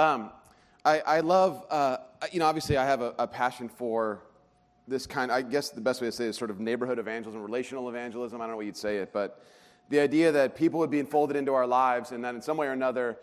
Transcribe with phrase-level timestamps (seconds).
[0.00, 0.30] Um,
[0.82, 1.98] I, I, love, uh,
[2.32, 4.22] you know, obviously I have a, a, passion for
[4.88, 7.42] this kind, I guess the best way to say it is sort of neighborhood evangelism,
[7.42, 8.40] relational evangelism.
[8.40, 9.44] I don't know what you'd say it, but
[9.90, 12.66] the idea that people would be enfolded into our lives and that in some way
[12.66, 13.18] or another,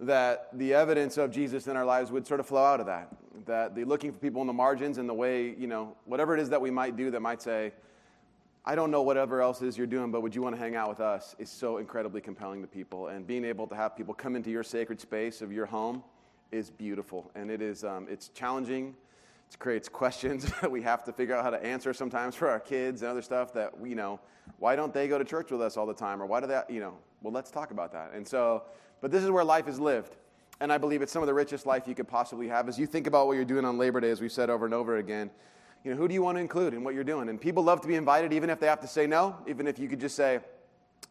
[0.00, 3.14] that the evidence of Jesus in our lives would sort of flow out of that.
[3.44, 6.40] That the looking for people in the margins and the way, you know, whatever it
[6.40, 7.72] is that we might do that might say,
[8.64, 10.88] I don't know whatever else is you're doing, but would you want to hang out
[10.88, 11.36] with us?
[11.38, 13.08] Is so incredibly compelling to people.
[13.08, 16.02] And being able to have people come into your sacred space of your home
[16.52, 17.30] is beautiful.
[17.34, 18.94] And it is, um, it's challenging.
[19.50, 22.60] It creates questions that we have to figure out how to answer sometimes for our
[22.60, 24.20] kids and other stuff that, you know,
[24.58, 26.22] why don't they go to church with us all the time?
[26.22, 28.12] Or why do they, you know, well, let's talk about that.
[28.14, 28.64] And so,
[29.00, 30.16] but this is where life is lived.
[30.60, 32.68] And I believe it's some of the richest life you could possibly have.
[32.68, 34.74] As you think about what you're doing on Labor Day, as we've said over and
[34.74, 35.30] over again,
[35.84, 37.28] you know, who do you want to include in what you're doing?
[37.28, 39.78] And people love to be invited, even if they have to say no, even if
[39.78, 40.38] you could just say,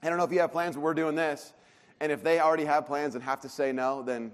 [0.01, 1.53] I don't know if you have plans, but we're doing this.
[1.99, 4.31] And if they already have plans and have to say no, then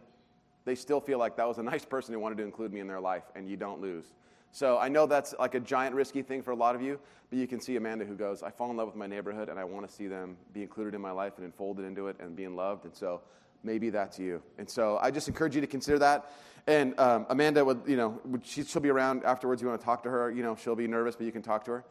[0.68, 2.88] they still feel like that was a nice person who wanted to include me in
[2.88, 4.14] their life, and you don't lose.
[4.52, 7.40] So I know that's like a giant risky thing for a lot of you, but
[7.40, 9.64] you can see Amanda who goes, I fall in love with my neighborhood, and I
[9.64, 12.54] want to see them be included in my life and enfolded into it and being
[12.58, 12.84] loved.
[12.84, 13.22] And so
[13.64, 14.42] maybe that's you.
[14.58, 16.34] And so I just encourage you to consider that.
[16.68, 19.62] And um, Amanda would, you know, she, will be around afterwards.
[19.62, 21.64] You want to talk to her, you know, she'll be nervous, but you can talk
[21.64, 21.86] to her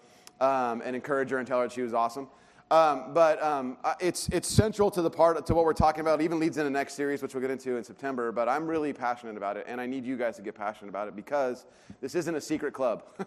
[0.47, 2.29] um, and encourage her and tell her she was awesome.
[2.69, 6.21] Um, but um, it's, it's central to the part to what we're talking about.
[6.21, 8.33] It even leads into the next series, which we'll get into in September.
[8.33, 11.07] But I'm really passionate about it, and I need you guys to get passionate about
[11.07, 11.65] it because
[12.01, 13.05] this isn't a secret club.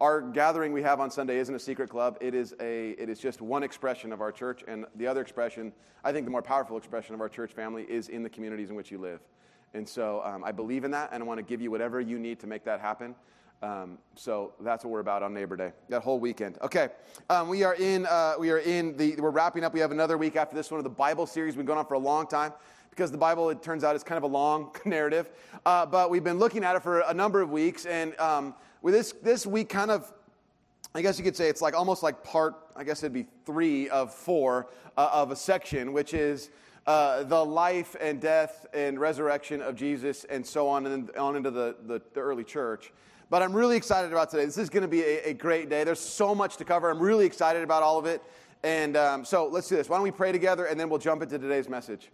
[0.00, 2.18] our gathering we have on Sunday isn't a secret club.
[2.20, 5.72] It is, a, it is just one expression of our church, and the other expression,
[6.02, 8.76] I think the more powerful expression of our church family, is in the communities in
[8.76, 9.20] which you live.
[9.72, 12.18] And so um, I believe in that, and I want to give you whatever you
[12.18, 13.14] need to make that happen.
[13.62, 16.58] Um, so that's what we're about on Neighbor Day, that whole weekend.
[16.60, 16.88] Okay,
[17.30, 18.04] um, we are in.
[18.06, 19.16] Uh, we are in the.
[19.16, 19.72] We're wrapping up.
[19.72, 21.54] We have another week after this one of the Bible series.
[21.54, 22.52] We've been going on for a long time
[22.90, 25.30] because the Bible, it turns out, is kind of a long narrative.
[25.64, 28.92] Uh, but we've been looking at it for a number of weeks, and um, with
[28.92, 30.12] this this week, kind of,
[30.94, 32.54] I guess you could say it's like almost like part.
[32.76, 36.50] I guess it'd be three of four uh, of a section, which is
[36.86, 41.50] uh, the life and death and resurrection of Jesus and so on and on into
[41.50, 42.92] the, the, the early church.
[43.30, 44.44] But I'm really excited about today.
[44.44, 45.82] This is going to be a, a, great day.
[45.82, 46.90] There's so much to cover.
[46.90, 48.22] I'm really excited about all of it.
[48.62, 49.88] And um, so let's do this.
[49.88, 52.10] Why don't we pray together and then we'll jump into today's message.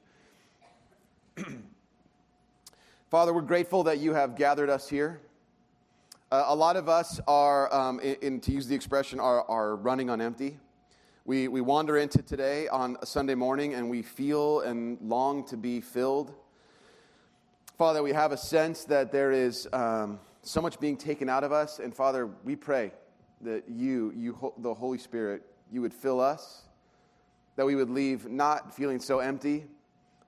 [3.10, 5.20] Father, we're grateful that you have gathered us here.
[6.30, 9.74] Uh, a lot of us are, um, in, in, to use the expression, are, are
[9.74, 10.58] running on empty.
[11.24, 15.56] We, we wander into today on a Sunday morning and we feel and long to
[15.56, 16.32] be filled.
[17.76, 21.52] Father, we have a sense that there is um, so much being taken out of
[21.52, 21.78] us.
[21.78, 22.92] And Father, we pray
[23.42, 25.42] that you, you, the Holy Spirit,
[25.72, 26.62] you would fill us,
[27.56, 29.64] that we would leave not feeling so empty,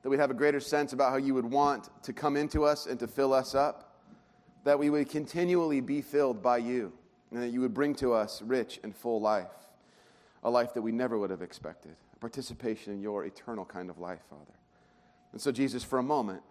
[0.03, 2.87] that we'd have a greater sense about how you would want to come into us
[2.87, 3.97] and to fill us up,
[4.65, 6.93] that we would continually be filled by you,
[7.31, 9.49] and that you would bring to us rich and full life
[10.45, 13.99] a life that we never would have expected, a participation in your eternal kind of
[13.99, 14.55] life, Father.
[15.33, 16.43] And so, Jesus, for a moment,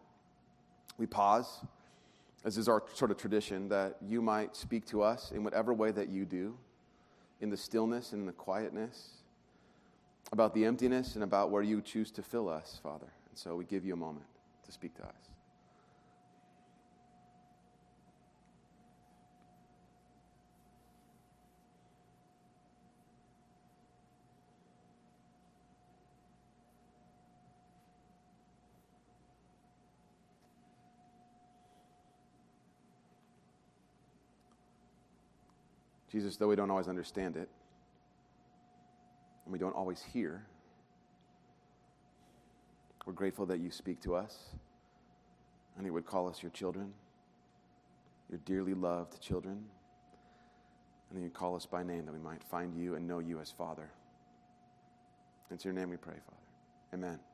[0.98, 1.64] we pause,
[2.44, 5.92] as is our sort of tradition, that you might speak to us in whatever way
[5.92, 6.58] that you do,
[7.40, 9.10] in the stillness and in the quietness,
[10.32, 13.12] about the emptiness and about where you choose to fill us, Father.
[13.30, 14.26] And so we give you a moment
[14.66, 15.31] to speak to us.
[36.12, 37.48] Jesus, though we don't always understand it,
[39.46, 40.46] and we don't always hear,
[43.06, 44.38] we're grateful that you speak to us,
[45.78, 46.94] and you would call us your children,
[48.30, 49.64] your dearly loved children,
[51.14, 53.52] and you call us by name that we might find you and know you as
[53.52, 53.90] Father.
[55.50, 56.38] It's your name we pray, Father.
[56.94, 57.31] Amen.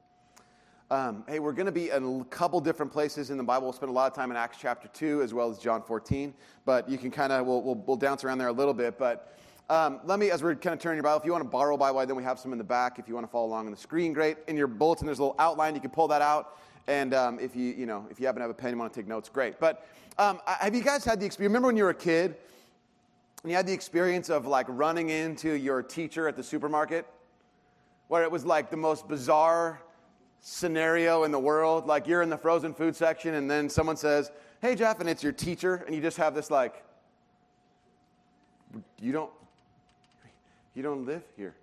[0.89, 3.65] Um, hey, we're going to be in a couple different places in the Bible.
[3.65, 6.33] We'll spend a lot of time in Acts chapter 2 as well as John 14,
[6.63, 8.97] but you can kind of, we'll, we'll, we'll, dance around there a little bit.
[8.97, 9.37] But
[9.69, 11.75] um, let me, as we're kind of turning your Bible, if you want to borrow
[11.75, 12.99] a Bible, then we have some in the back.
[12.99, 14.37] If you want to follow along on the screen, great.
[14.47, 15.75] In your bulletin, there's a little outline.
[15.75, 16.57] You can pull that out.
[16.87, 18.93] And um, if you, you know, if you happen to have a pen, you want
[18.93, 19.59] to take notes, great.
[19.59, 19.85] But
[20.17, 21.49] um, have you guys had the experience?
[21.49, 22.37] Remember when you were a kid
[23.43, 27.05] and you had the experience of like running into your teacher at the supermarket,
[28.07, 29.81] where it was like the most bizarre
[30.41, 31.87] scenario in the world.
[31.87, 34.31] Like you're in the frozen food section, and then someone says,
[34.61, 36.83] Hey, Jeff, and it's your teacher, and you just have this like,
[38.99, 39.31] you don't,
[40.73, 41.53] you don't live here,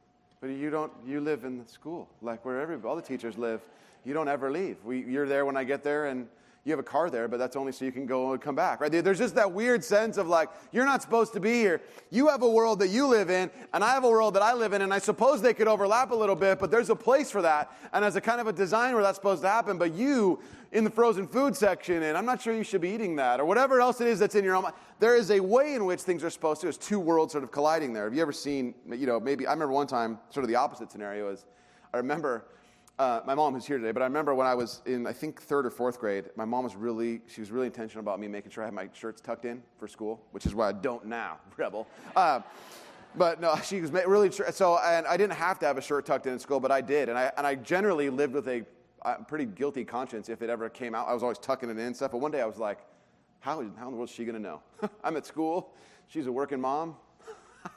[0.40, 3.60] but you don't, you live in the school, like where every, all the teachers live.
[4.04, 4.76] You don't ever leave.
[4.84, 6.28] We, you're there when I get there, and
[6.64, 8.80] you have a car there, but that's only so you can go and come back,
[8.80, 8.90] right?
[8.90, 11.82] There's just that weird sense of like, you're not supposed to be here.
[12.10, 14.54] You have a world that you live in, and I have a world that I
[14.54, 17.30] live in, and I suppose they could overlap a little bit, but there's a place
[17.30, 17.70] for that.
[17.92, 20.40] And as a kind of a design where that's supposed to happen, but you
[20.72, 23.44] in the frozen food section, and I'm not sure you should be eating that, or
[23.44, 24.74] whatever else it is that's in your own mind.
[24.98, 26.66] There is a way in which things are supposed to.
[26.66, 28.04] There's two worlds sort of colliding there.
[28.04, 30.90] Have you ever seen, you know, maybe, I remember one time, sort of the opposite
[30.90, 31.44] scenario is,
[31.92, 32.46] I remember
[32.98, 35.42] uh, my mom who's here today, but I remember when I was in, I think,
[35.42, 38.52] third or fourth grade, my mom was really, she was really intentional about me making
[38.52, 41.38] sure I had my shirts tucked in for school, which is why I don't now,
[41.56, 41.88] rebel.
[42.14, 42.40] Uh,
[43.16, 46.26] but no, she was really, so, and I didn't have to have a shirt tucked
[46.26, 47.08] in in school, but I did.
[47.08, 48.64] And I, and I generally lived with a
[49.28, 51.08] pretty guilty conscience if it ever came out.
[51.08, 52.12] I was always tucking it in and stuff.
[52.12, 52.78] But one day I was like,
[53.40, 54.62] how, how in the world is she going to know?
[55.04, 55.74] I'm at school.
[56.08, 56.96] She's a working mom.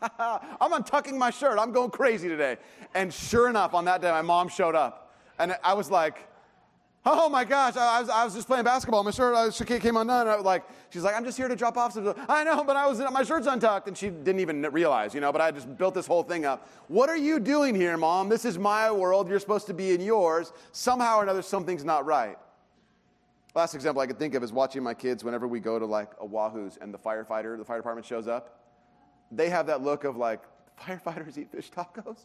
[0.19, 1.59] I'm untucking my shirt.
[1.59, 2.57] I'm going crazy today.
[2.93, 5.06] And sure enough, on that day, my mom showed up.
[5.39, 6.27] And I was like,
[7.05, 9.03] oh my gosh, I was, I was just playing basketball.
[9.03, 10.21] My shirt uh, came undone.
[10.21, 12.13] And I was like, she's like, I'm just here to drop off some.
[12.27, 13.87] I know, but I was, my shirt's untucked.
[13.87, 16.69] And she didn't even realize, you know, but I just built this whole thing up.
[16.87, 18.29] What are you doing here, mom?
[18.29, 19.29] This is my world.
[19.29, 20.51] You're supposed to be in yours.
[20.71, 22.37] Somehow or another, something's not right.
[23.55, 26.11] Last example I could think of is watching my kids whenever we go to like
[26.19, 28.59] a Wahoo's and the firefighter, the fire department shows up.
[29.31, 30.41] They have that look of like,
[30.81, 32.17] firefighters eat fish tacos?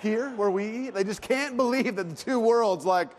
[0.00, 0.94] Here where we eat.
[0.94, 3.10] They just can't believe that the two worlds, like,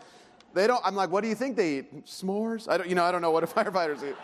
[0.54, 0.80] they don't.
[0.84, 2.06] I'm like, what do you think they eat?
[2.06, 2.68] S'mores?
[2.68, 4.16] I don't, you know, I don't know what a firefighters eat.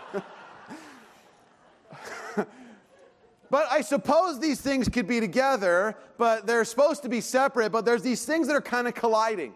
[3.51, 7.85] but I suppose these things could be together, but they're supposed to be separate, but
[7.85, 9.55] there's these things that are kind of colliding.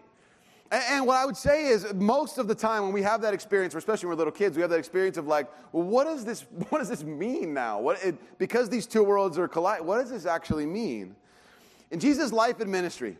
[0.71, 3.73] And, what I would say is, most of the time when we have that experience,
[3.73, 6.41] especially when we're little kids, we have that experience of like, well, what does this,
[6.69, 7.79] what does this mean now?
[7.79, 11.15] What, it, because these two worlds are colliding, what does this actually mean?
[11.91, 13.17] In Jesus' life and ministry,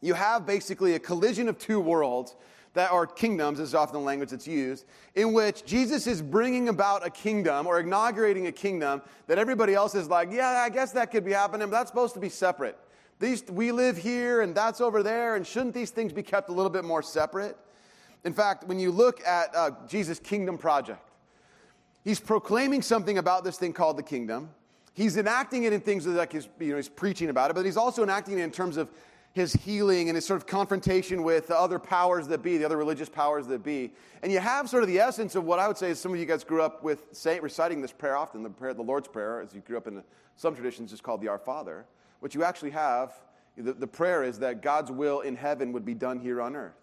[0.00, 2.36] you have basically a collision of two worlds
[2.74, 7.04] that are kingdoms, is often the language that's used, in which Jesus is bringing about
[7.04, 11.10] a kingdom or inaugurating a kingdom that everybody else is like, yeah, I guess that
[11.10, 12.78] could be happening, but that's supposed to be separate.
[13.18, 16.52] These, we live here and that's over there, and shouldn't these things be kept a
[16.52, 17.56] little bit more separate?
[18.24, 21.10] In fact, when you look at uh, Jesus' kingdom project,
[22.04, 24.50] he's proclaiming something about this thing called the kingdom.
[24.98, 27.76] He's enacting it in things like his, you know, he's preaching about it, but he's
[27.76, 28.90] also enacting it in terms of
[29.30, 32.76] his healing and his sort of confrontation with the other powers that be, the other
[32.76, 33.92] religious powers that be.
[34.24, 36.18] And you have sort of the essence of what I would say is some of
[36.18, 39.40] you guys grew up with saying, reciting this prayer often, the, prayer, the Lord's Prayer,
[39.40, 40.02] as you grew up in
[40.34, 41.86] some traditions, is called the Our Father.
[42.18, 43.12] What you actually have,
[43.56, 46.74] the, the prayer is that God's will in heaven would be done here on earth.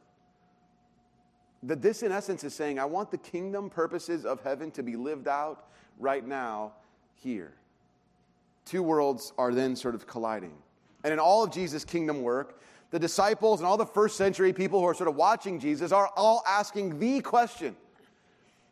[1.64, 4.96] That this, in essence, is saying, I want the kingdom purposes of heaven to be
[4.96, 5.68] lived out
[6.00, 6.72] right now
[7.16, 7.56] here
[8.66, 10.54] two worlds are then sort of colliding.
[11.04, 12.60] And in all of Jesus' kingdom work,
[12.92, 16.10] the disciples and all the first century people who are sort of watching Jesus are
[16.16, 17.76] all asking the question.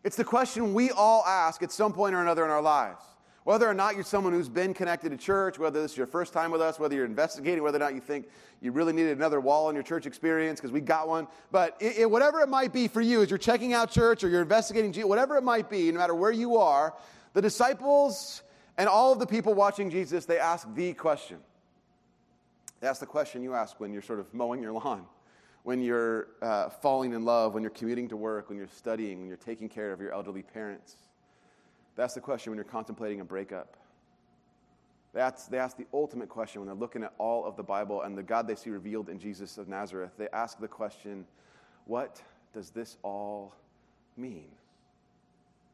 [0.04, 3.04] It's the question we all ask at some point or another in our lives.
[3.44, 6.32] Whether or not you're someone who's been connected to church, whether this is your first
[6.32, 8.28] time with us, whether you're investigating, whether or not you think
[8.62, 11.28] you really needed another wall in your church experience because we got one.
[11.52, 14.30] But it, it, whatever it might be for you, as you're checking out church or
[14.30, 16.94] you're investigating, Jesus, whatever it might be, no matter where you are,
[17.34, 18.44] the disciples
[18.78, 21.38] and all of the people watching Jesus, they ask the question.
[22.80, 25.06] They ask the question you ask when you're sort of mowing your lawn,
[25.64, 29.28] when you're uh, falling in love, when you're commuting to work, when you're studying, when
[29.28, 30.96] you're taking care of your elderly parents.
[31.96, 33.78] That's the question when you're contemplating a breakup.
[35.14, 38.18] That's, they ask the ultimate question when they're looking at all of the Bible and
[38.18, 40.12] the God they see revealed in Jesus of Nazareth.
[40.18, 41.26] They ask the question,
[41.86, 42.22] What
[42.52, 43.54] does this all
[44.18, 44.48] mean?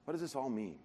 [0.04, 0.76] What does this all mean?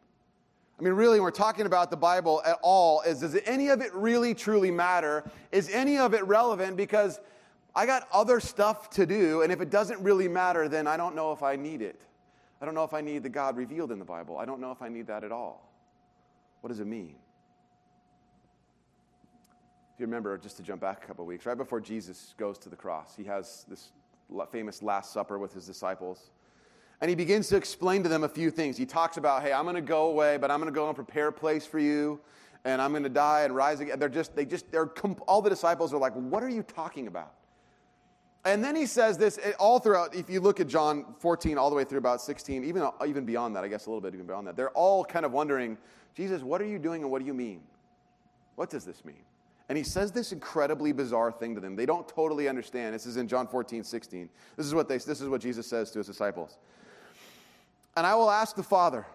[0.78, 3.81] I mean, really, when we're talking about the Bible at all, is does any of
[3.81, 5.31] it really truly matter?
[5.52, 6.76] Is any of it relevant?
[6.76, 7.21] Because
[7.76, 11.14] I got other stuff to do, and if it doesn't really matter, then I don't
[11.14, 12.00] know if I need it.
[12.61, 14.37] I don't know if I need the God revealed in the Bible.
[14.37, 15.71] I don't know if I need that at all.
[16.61, 17.14] What does it mean?
[19.95, 22.69] If you remember, just to jump back a couple weeks, right before Jesus goes to
[22.69, 23.93] the cross, he has this
[24.50, 26.31] famous Last Supper with his disciples.
[27.01, 28.77] And he begins to explain to them a few things.
[28.77, 30.95] He talks about, hey, I'm going to go away, but I'm going to go and
[30.95, 32.21] prepare a place for you,
[32.65, 33.99] and I'm going to die and rise again.
[33.99, 34.87] They're just, they just, they're,
[35.27, 37.35] all the disciples are like, what are you talking about?
[38.47, 41.77] And then he says this all throughout, if you look at John 14 all the
[41.77, 44.47] way through about 16, even, even beyond that, I guess a little bit even beyond
[44.47, 45.79] that, they're all kind of wondering,
[46.15, 47.63] Jesus, what are you doing and what do you mean?
[48.57, 49.23] What does this mean?
[49.71, 51.75] And he says this incredibly bizarre thing to them.
[51.75, 52.95] They don't totally understand.
[52.95, 54.29] This is in John 14, 16.
[54.57, 56.59] This is what, they, this is what Jesus says to his disciples.
[57.97, 59.07] And I will ask the Father,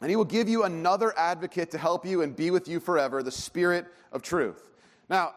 [0.00, 3.22] and he will give you another advocate to help you and be with you forever,
[3.22, 4.70] the Spirit of truth.
[5.08, 5.34] Now,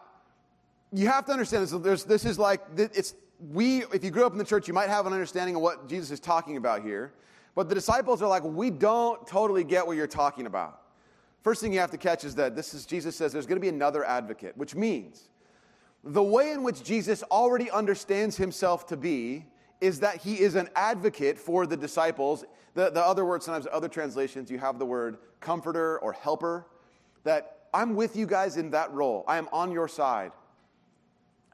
[0.92, 2.04] you have to understand this.
[2.04, 3.14] This is like, it's,
[3.50, 5.88] we, if you grew up in the church, you might have an understanding of what
[5.88, 7.12] Jesus is talking about here.
[7.54, 10.80] But the disciples are like, we don't totally get what you're talking about.
[11.42, 13.60] First thing you have to catch is that this is Jesus says there's going to
[13.60, 15.28] be another advocate, which means
[16.04, 19.44] the way in which Jesus already understands himself to be
[19.82, 22.44] is that he is an advocate for the disciples.
[22.74, 26.66] The, the other word, sometimes other translations, you have the word comforter or helper,
[27.24, 29.24] that I'm with you guys in that role.
[29.26, 30.30] I am on your side.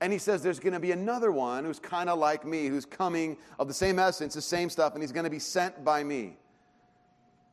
[0.01, 2.85] And he says there's going to be another one who's kind of like me, who's
[2.85, 6.05] coming of the same essence, the same stuff, and he's going to be sent by
[6.05, 6.37] me.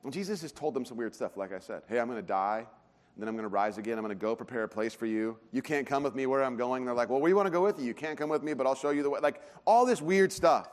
[0.04, 1.84] And Jesus has told them some weird stuff, like I said.
[1.88, 2.68] Hey, I'm going to die,
[3.18, 3.98] then I'm going to rise again.
[3.98, 5.38] I'm going to go prepare a place for you.
[5.52, 6.86] You can't come with me where I'm going.
[6.86, 7.86] they're like, well, we want to go with you.
[7.86, 9.20] You can't come with me, but I'll show you the way.
[9.22, 10.70] Like all this weird stuff.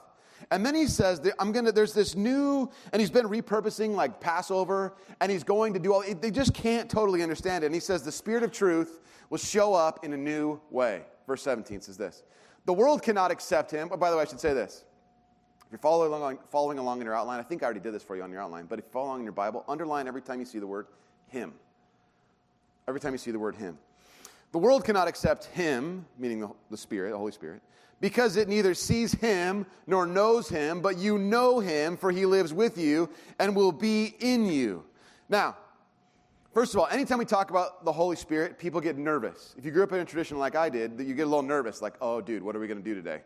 [0.51, 4.95] And then he says, I'm gonna, there's this new, and he's been repurposing like Passover,
[5.21, 7.67] and he's going to do all, they just can't totally understand it.
[7.67, 8.99] And he says, the Spirit of truth
[9.31, 12.23] will show up in a new way verse 17 says this
[12.65, 13.89] The world cannot accept him.
[13.91, 14.85] Oh, by the way, I should say this.
[15.65, 18.03] If you're following along, following along in your outline, I think I already did this
[18.03, 20.21] for you on your outline, but if you follow along in your Bible, underline every
[20.21, 20.87] time you see the word
[21.29, 21.55] him.
[22.89, 23.79] Every time you see the word him.
[24.53, 27.63] The world cannot accept him, meaning the, the Spirit, the Holy Spirit,
[28.01, 32.53] because it neither sees him nor knows him, but you know him, for he lives
[32.53, 33.09] with you
[33.39, 34.85] and will be in you.
[35.29, 35.57] Now,
[36.53, 39.55] First of all, anytime we talk about the Holy Spirit, people get nervous.
[39.57, 41.81] If you grew up in a tradition like I did, you get a little nervous,
[41.81, 43.23] like, oh, dude, what are we going to do today?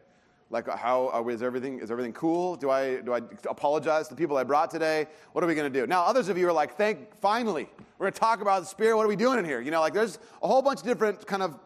[0.48, 2.54] Like, how is everything is everything cool?
[2.54, 5.06] Do I do I apologize to the people I brought today?
[5.32, 5.86] What are we going to do?
[5.86, 8.96] Now, others of you are like, thank, finally, we're going to talk about the Spirit.
[8.96, 9.60] What are we doing in here?
[9.60, 11.58] You know, like there's a whole bunch of different kind of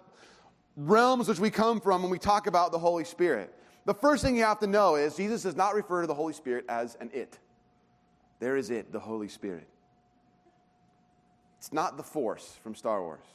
[0.76, 3.54] realms which we come from when we talk about the Holy Spirit.
[3.84, 6.32] The first thing you have to know is Jesus does not refer to the Holy
[6.32, 7.38] Spirit as an it.
[8.38, 9.68] There is it, the Holy Spirit.
[11.58, 13.26] It's not the force from Star Wars.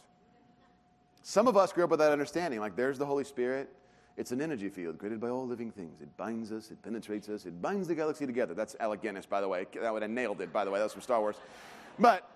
[1.22, 3.70] Some of us grew up with that understanding like there's the Holy Spirit.
[4.18, 6.02] It's an energy field created by all living things.
[6.02, 8.54] It binds us, it penetrates us, it binds the galaxy together.
[8.54, 9.66] That's Alec Guinness, by the way.
[9.82, 10.80] That would have nailed it, by the way.
[10.80, 11.36] That was from Star Wars.
[12.00, 12.30] But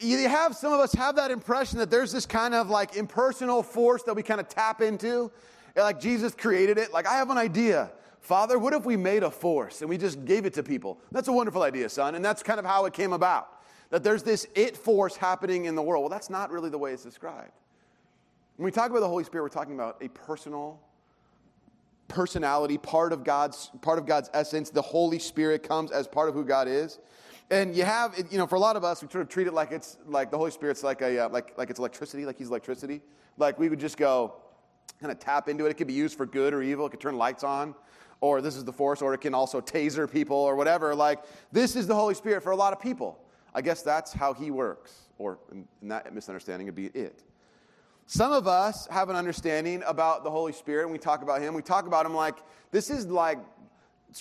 [0.00, 3.62] you have some of us have that impression that there's this kind of like impersonal
[3.62, 5.30] force that we kind of tap into.
[5.76, 6.92] Like Jesus created it.
[6.92, 7.90] Like, I have an idea.
[8.20, 10.98] Father, what if we made a force and we just gave it to people?
[11.12, 12.16] That's a wonderful idea, son.
[12.16, 13.56] And that's kind of how it came about
[13.90, 16.02] that there's this it force happening in the world.
[16.02, 17.52] Well, that's not really the way it's described.
[18.56, 20.80] When we talk about the Holy Spirit, we're talking about a personal
[22.08, 24.70] personality, part of God's part of God's essence.
[24.70, 26.98] The Holy Spirit comes as part of who God is.
[27.50, 29.52] And you have, you know, for a lot of us, we sort of treat it
[29.52, 32.48] like it's like the Holy Spirit's like a uh, like like it's electricity, like He's
[32.48, 33.02] electricity.
[33.36, 34.36] Like we would just go,
[35.00, 35.70] kind of tap into it.
[35.70, 36.86] It could be used for good or evil.
[36.86, 37.74] It could turn lights on,
[38.22, 40.94] or this is the force, or it can also taser people or whatever.
[40.94, 41.22] Like
[41.52, 43.18] this is the Holy Spirit for a lot of people.
[43.54, 47.22] I guess that's how he works, or in that misunderstanding would be it.
[48.06, 51.54] Some of us have an understanding about the Holy Spirit, and we talk about him.
[51.54, 52.36] We talk about him like
[52.70, 53.38] this is like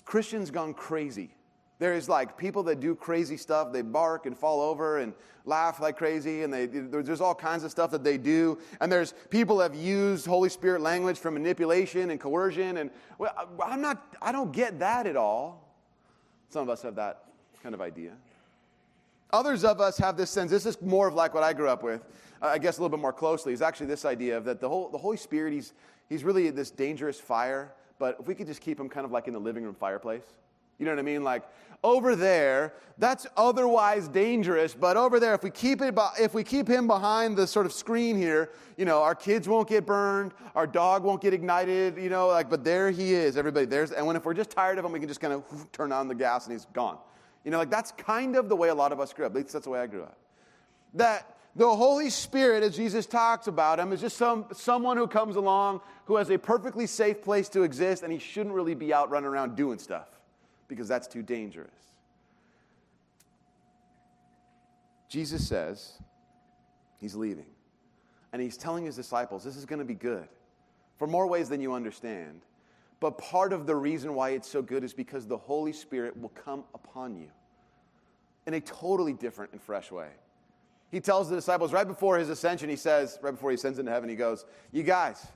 [0.04, 1.30] Christians gone crazy.
[1.78, 3.72] There's like people that do crazy stuff.
[3.72, 5.14] They bark and fall over and
[5.46, 8.58] laugh like crazy, and they, there's all kinds of stuff that they do.
[8.82, 12.78] And there's people that have used Holy Spirit language for manipulation and coercion.
[12.78, 15.62] And well, I'm not, I don't get that at all.
[16.50, 17.26] Some of us have that
[17.62, 18.14] kind of idea.
[19.32, 21.84] Others of us have this sense, this is more of like what I grew up
[21.84, 22.02] with,
[22.42, 24.90] I guess a little bit more closely, is actually this idea of that the, whole,
[24.90, 25.74] the Holy Spirit, he's,
[26.10, 29.28] he's really this dangerous fire, but if we could just keep him kind of like
[29.28, 30.24] in the living room fireplace.
[30.78, 31.24] You know what I mean?
[31.24, 31.44] Like
[31.84, 36.68] over there, that's otherwise dangerous, but over there, if we keep it, if we keep
[36.68, 40.68] him behind the sort of screen here, you know, our kids won't get burned, our
[40.68, 43.66] dog won't get ignited, you know, like, but there he is, everybody.
[43.66, 45.92] There's, and when if we're just tired of him, we can just kind of turn
[45.92, 46.98] on the gas and he's gone.
[47.44, 49.32] You know, like that's kind of the way a lot of us grew up.
[49.32, 50.18] At least that's the way I grew up.
[50.96, 55.38] That the Holy Spirit, as Jesus talks about him, is just some, someone who comes
[55.38, 59.10] along who has a perfectly safe place to exist, and he shouldn't really be out
[59.10, 60.10] running around doing stuff
[60.68, 61.70] because that's too dangerous.
[65.08, 65.94] Jesus says
[67.00, 67.46] he's leaving,
[68.34, 70.28] and he's telling his disciples, This is going to be good
[70.98, 72.42] for more ways than you understand.
[73.00, 76.30] But part of the reason why it's so good is because the Holy Spirit will
[76.30, 77.28] come upon you
[78.46, 80.10] in a totally different and fresh way.
[80.96, 83.92] He tells the disciples right before his ascension, he says, right before he ascends into
[83.92, 85.28] heaven, he goes, You guys,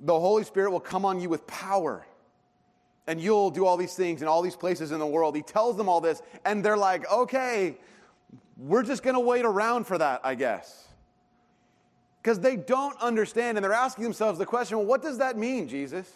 [0.00, 2.06] the Holy Spirit will come on you with power.
[3.06, 5.36] And you'll do all these things in all these places in the world.
[5.36, 7.76] He tells them all this, and they're like, okay,
[8.56, 10.88] we're just going to wait around for that, I guess.
[12.22, 15.68] Because they don't understand, and they're asking themselves the question well, what does that mean,
[15.68, 16.10] Jesus?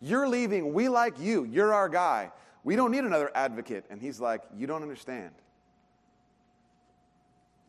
[0.00, 0.72] You're leaving.
[0.72, 1.44] We like you.
[1.44, 2.32] You're our guy.
[2.64, 3.84] We don't need another advocate.
[3.90, 5.32] And he's like, You don't understand.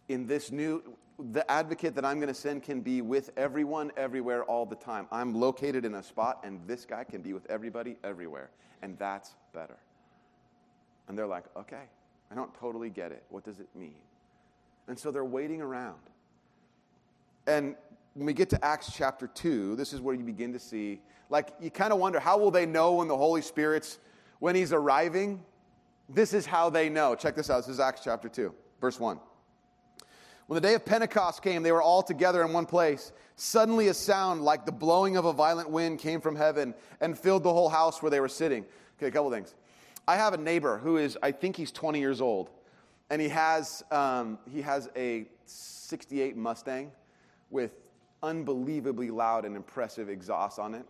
[0.10, 0.84] In this new,
[1.32, 5.08] the advocate that I'm going to send can be with everyone, everywhere, all the time.
[5.12, 8.50] I'm located in a spot, and this guy can be with everybody, everywhere.
[8.82, 9.78] And that's better.
[11.08, 11.84] And they're like, okay,
[12.32, 13.24] I don't totally get it.
[13.30, 13.96] What does it mean?
[14.88, 16.00] And so they're waiting around.
[17.48, 17.76] And
[18.16, 21.50] when we get to Acts chapter 2, this is where you begin to see, like,
[21.62, 24.00] you kind of wonder how will they know when the Holy Spirit's,
[24.40, 25.44] when he's arriving?
[26.08, 27.14] This is how they know.
[27.14, 27.58] Check this out.
[27.58, 29.20] This is Acts chapter 2, verse 1.
[30.50, 33.12] When the day of Pentecost came, they were all together in one place.
[33.36, 37.44] Suddenly, a sound like the blowing of a violent wind came from heaven and filled
[37.44, 38.66] the whole house where they were sitting.
[38.98, 39.54] Okay, a couple things.
[40.08, 42.50] I have a neighbor who is, I think he's 20 years old,
[43.12, 46.94] and he has, um, he has a 68 Mustang
[47.52, 47.76] with
[48.24, 50.86] unbelievably loud and impressive exhaust on it.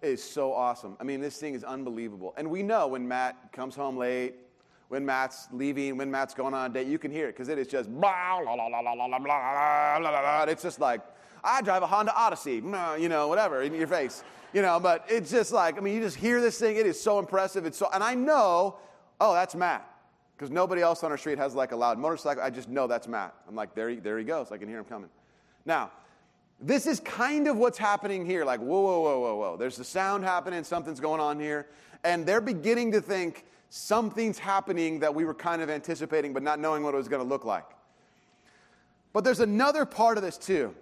[0.00, 0.96] It is so awesome.
[1.00, 2.34] I mean, this thing is unbelievable.
[2.36, 4.36] And we know when Matt comes home late,
[4.92, 7.56] when Matt's leaving, when Matt's going on a date, you can hear it because it
[7.56, 11.00] is just blah, blah, blah, blah, blah, blah, blah, blah, It's just like,
[11.42, 14.22] I drive a Honda Odyssey, mm, you know, whatever, in your face,
[14.52, 16.76] you know, but it's just like, I mean, you just hear this thing.
[16.76, 17.64] It is so impressive.
[17.64, 18.76] It's so, and I know,
[19.18, 19.88] oh, that's Matt
[20.36, 22.42] because nobody else on our street has like a loud motorcycle.
[22.42, 23.34] I just know that's Matt.
[23.48, 24.52] I'm like, there he, there he goes.
[24.52, 25.08] I can hear him coming.
[25.64, 25.90] Now,
[26.60, 28.44] this is kind of what's happening here.
[28.44, 29.56] Like, whoa, whoa, whoa, whoa, whoa.
[29.56, 31.68] There's the sound happening, something's going on here.
[32.04, 36.60] And they're beginning to think, something's happening that we were kind of anticipating, but not
[36.60, 37.64] knowing what it was going to look like.
[39.14, 40.74] But there's another part of this too.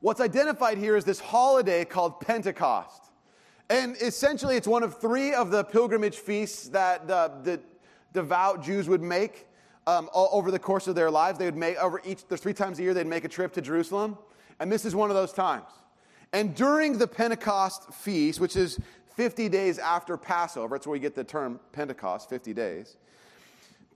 [0.00, 3.10] What's identified here is this holiday called Pentecost.
[3.68, 7.60] And essentially, it's one of three of the pilgrimage feasts that the, the
[8.14, 9.46] devout Jews would make
[9.86, 11.38] um, over the course of their lives.
[11.38, 13.60] They would make over each, there's three times a year, they'd make a trip to
[13.60, 14.16] Jerusalem.
[14.60, 15.68] And this is one of those times.
[16.32, 18.80] And during the Pentecost feast, which is
[19.16, 20.76] 50 days after Passover.
[20.76, 22.96] That's where we get the term Pentecost, 50 days.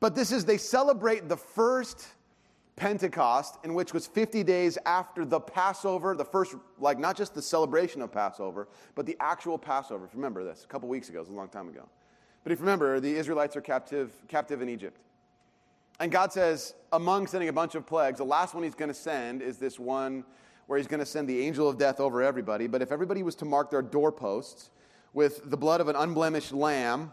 [0.00, 2.06] But this is, they celebrate the first
[2.76, 7.42] Pentecost, in which was 50 days after the Passover, the first, like not just the
[7.42, 10.04] celebration of Passover, but the actual Passover.
[10.04, 11.88] If you remember this, a couple weeks ago, it was a long time ago.
[12.44, 15.00] But if you remember, the Israelites are captive, captive in Egypt.
[15.98, 18.94] And God says, among sending a bunch of plagues, the last one he's going to
[18.94, 20.24] send is this one
[20.68, 22.68] where he's going to send the angel of death over everybody.
[22.68, 24.70] But if everybody was to mark their doorposts,
[25.18, 27.10] with the blood of an unblemished lamb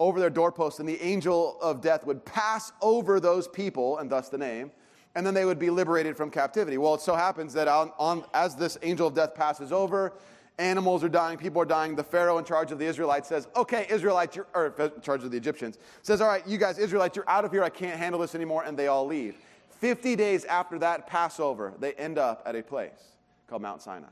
[0.00, 4.28] over their doorposts, and the angel of death would pass over those people, and thus
[4.28, 4.72] the name,
[5.14, 6.78] and then they would be liberated from captivity.
[6.78, 10.14] Well, it so happens that on, on, as this angel of death passes over,
[10.58, 11.94] animals are dying, people are dying.
[11.94, 15.30] The Pharaoh in charge of the Israelites says, Okay, Israelites, you're, or in charge of
[15.30, 17.62] the Egyptians, says, All right, you guys, Israelites, you're out of here.
[17.62, 18.64] I can't handle this anymore.
[18.64, 19.36] And they all leave.
[19.78, 23.14] 50 days after that Passover, they end up at a place
[23.46, 24.08] called Mount Sinai,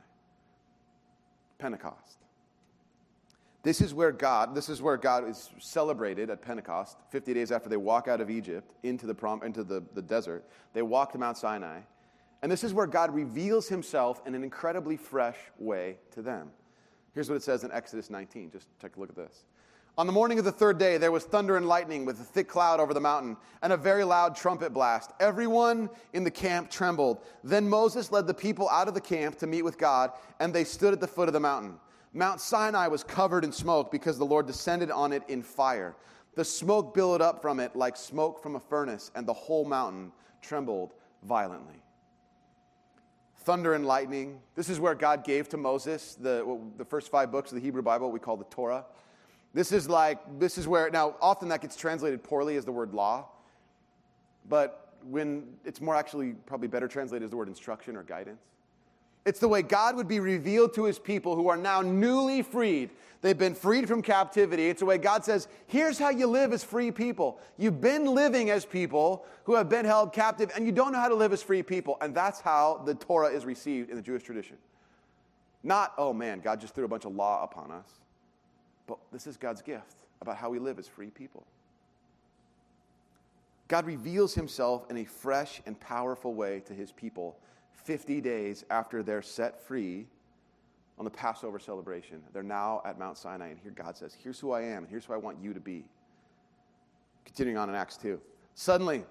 [1.59, 2.19] Pentecost.
[3.63, 7.69] This is where God, this is where God is celebrated at Pentecost, 50 days after
[7.69, 10.45] they walk out of Egypt into the, prom, into the, the desert.
[10.73, 11.81] They walk to Mount Sinai.
[12.43, 16.51] And this is where God reveals himself in an incredibly fresh way to them.
[17.15, 18.51] Here's what it says in Exodus 19.
[18.51, 19.45] Just take a look at this.
[19.97, 22.49] On the morning of the third day, there was thunder and lightning with a thick
[22.49, 25.13] cloud over the mountain and a very loud trumpet blast.
[25.21, 27.21] Everyone in the camp trembled.
[27.45, 30.65] Then Moses led the people out of the camp to meet with God, and they
[30.65, 31.79] stood at the foot of the mountain.
[32.15, 35.97] Mount Sinai was covered in smoke because the Lord descended on it in fire.
[36.35, 40.13] The smoke billowed up from it like smoke from a furnace, and the whole mountain
[40.41, 41.83] trembled violently.
[43.39, 44.41] Thunder and lightning.
[44.55, 47.83] This is where God gave to Moses the, the first five books of the Hebrew
[47.83, 48.85] Bible, we call the Torah.
[49.55, 52.95] This is like, this is where, now, often that gets translated poorly as the word
[52.95, 53.29] law,
[54.49, 58.43] but when it's more actually probably better translated as the word instruction or guidance.
[59.25, 62.91] It's the way God would be revealed to his people who are now newly freed.
[63.21, 64.69] They've been freed from captivity.
[64.69, 67.39] It's the way God says, here's how you live as free people.
[67.57, 71.09] You've been living as people who have been held captive, and you don't know how
[71.09, 71.99] to live as free people.
[72.01, 74.57] And that's how the Torah is received in the Jewish tradition.
[75.63, 77.87] Not, oh man, God just threw a bunch of law upon us.
[78.89, 81.47] But this is God's gift about how we live as free people.
[83.69, 87.39] God reveals himself in a fresh and powerful way to his people
[87.85, 90.07] 50 days after they're set free
[90.99, 92.23] on the Passover celebration.
[92.33, 95.05] They're now at Mount Sinai, and here God says, Here's who I am, and here's
[95.05, 95.85] who I want you to be.
[97.25, 98.21] Continuing on in Acts 2.
[98.55, 99.05] Suddenly,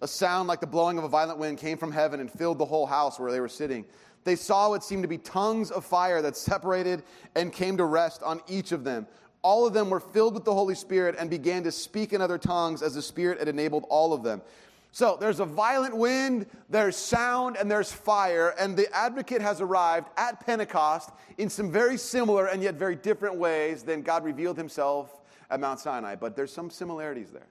[0.00, 2.64] a sound like the blowing of a violent wind came from heaven and filled the
[2.64, 3.84] whole house where they were sitting.
[4.24, 7.02] They saw what seemed to be tongues of fire that separated
[7.34, 9.06] and came to rest on each of them.
[9.42, 12.38] All of them were filled with the Holy Spirit and began to speak in other
[12.38, 14.42] tongues as the Spirit had enabled all of them.
[14.90, 20.08] So there's a violent wind, there's sound, and there's fire, and the advocate has arrived
[20.16, 25.20] at Pentecost in some very similar and yet very different ways than God revealed himself
[25.50, 26.14] at Mount Sinai.
[26.14, 27.46] But there's some similarities there.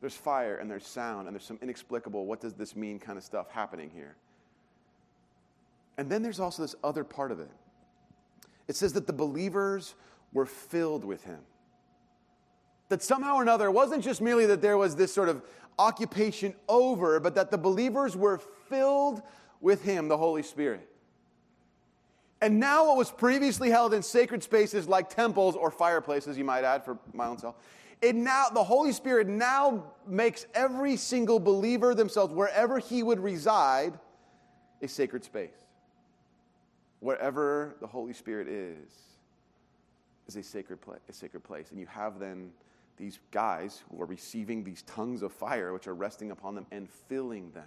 [0.00, 3.24] There's fire and there's sound and there's some inexplicable, what does this mean kind of
[3.24, 4.16] stuff happening here.
[5.98, 7.50] And then there's also this other part of it.
[8.68, 9.94] It says that the believers
[10.32, 11.40] were filled with him.
[12.88, 15.42] That somehow or another, it wasn't just merely that there was this sort of
[15.78, 19.22] occupation over, but that the believers were filled
[19.60, 20.86] with him, the Holy Spirit.
[22.42, 26.64] And now, what was previously held in sacred spaces like temples or fireplaces, you might
[26.64, 27.56] add for my own self,
[28.00, 33.98] it now, the Holy Spirit now makes every single believer themselves, wherever he would reside,
[34.80, 35.50] a sacred space.
[37.00, 38.90] Wherever the Holy Spirit is,
[40.28, 41.70] is a sacred, place, a sacred place.
[41.70, 42.50] And you have then
[42.96, 46.88] these guys who are receiving these tongues of fire, which are resting upon them and
[47.08, 47.64] filling them.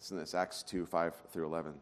[0.00, 1.74] Listen to this Acts 2 5 through 11.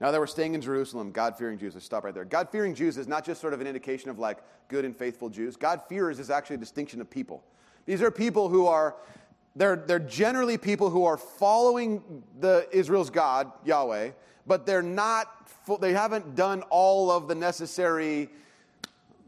[0.00, 1.74] Now they were staying in Jerusalem, God fearing Jews.
[1.74, 2.24] Let's stop right there.
[2.24, 4.38] God fearing Jews is not just sort of an indication of like
[4.68, 5.56] good and faithful Jews.
[5.56, 7.42] God fears is actually a distinction of people.
[7.86, 8.96] These are people who are,
[9.54, 14.10] they're, they're generally people who are following the Israel's God, Yahweh,
[14.46, 15.48] but they're not,
[15.80, 18.30] they haven't done all of the necessary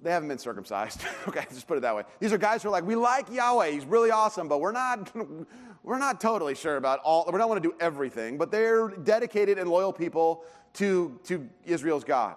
[0.02, 1.04] they haven't been circumcised.
[1.28, 2.04] okay, just put it that way.
[2.20, 5.10] These are guys who are like, we like Yahweh, he's really awesome, but we're not,
[5.82, 9.58] we're not totally sure about all, we don't want to do everything, but they're dedicated
[9.58, 12.36] and loyal people to, to Israel's God.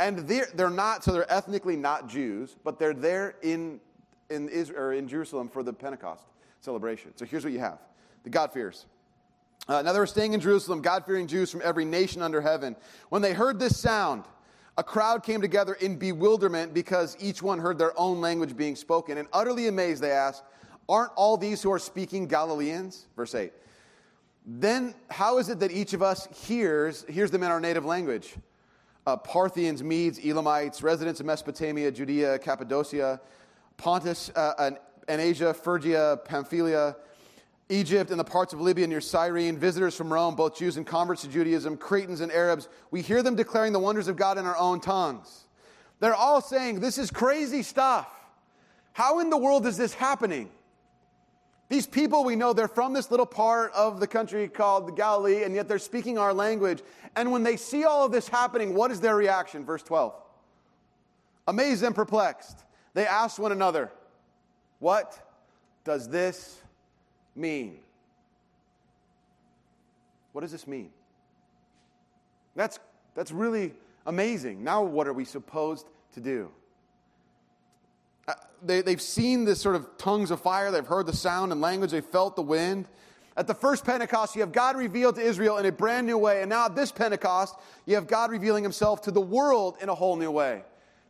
[0.00, 3.80] And they're, they're not, so they're ethnically not Jews, but they're there in,
[4.30, 6.24] in, Israel, in Jerusalem for the Pentecost
[6.60, 7.12] celebration.
[7.16, 7.78] So here's what you have
[8.24, 8.86] the God-fearers.
[9.68, 12.76] Uh, now they were staying in Jerusalem, God fearing Jews from every nation under heaven.
[13.10, 14.24] When they heard this sound,
[14.76, 19.18] a crowd came together in bewilderment because each one heard their own language being spoken.
[19.18, 20.42] And utterly amazed, they asked,
[20.88, 23.06] Aren't all these who are speaking Galileans?
[23.16, 23.52] Verse 8
[24.44, 28.34] then how is it that each of us hears, hears them in our native language?
[29.06, 33.20] Uh, Parthians, Medes, Elamites, residents of Mesopotamia, Judea, Cappadocia,
[33.76, 36.96] Pontus uh, and, and Asia, Phrygia, Pamphylia,
[37.72, 41.22] Egypt, and the parts of Libya near Cyrene, visitors from Rome, both Jews and converts
[41.22, 44.56] to Judaism, Cretans and Arabs, we hear them declaring the wonders of God in our
[44.56, 45.46] own tongues.
[46.00, 48.08] They're all saying, This is crazy stuff.
[48.92, 50.50] How in the world is this happening?
[51.68, 55.44] These people, we know they're from this little part of the country called the Galilee,
[55.44, 56.82] and yet they're speaking our language.
[57.16, 59.64] And when they see all of this happening, what is their reaction?
[59.64, 60.14] Verse 12.
[61.48, 63.90] Amazed and perplexed, they ask one another,
[64.78, 65.18] What
[65.84, 66.61] does this
[67.34, 67.78] mean?
[70.32, 70.90] What does this mean?
[72.56, 72.78] That's,
[73.14, 73.72] that's really
[74.06, 74.62] amazing.
[74.64, 76.50] Now, what are we supposed to do?
[78.28, 81.60] Uh, they, they've seen this sort of tongues of fire, they've heard the sound and
[81.60, 82.86] language, they felt the wind.
[83.36, 86.42] At the first Pentecost, you have God revealed to Israel in a brand new way.
[86.42, 89.94] And now at this Pentecost, you have God revealing himself to the world in a
[89.94, 90.62] whole new way.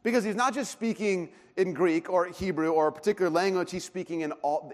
[0.04, 4.20] Because he's not just speaking in Greek or Hebrew or a particular language, he's speaking
[4.20, 4.72] in all,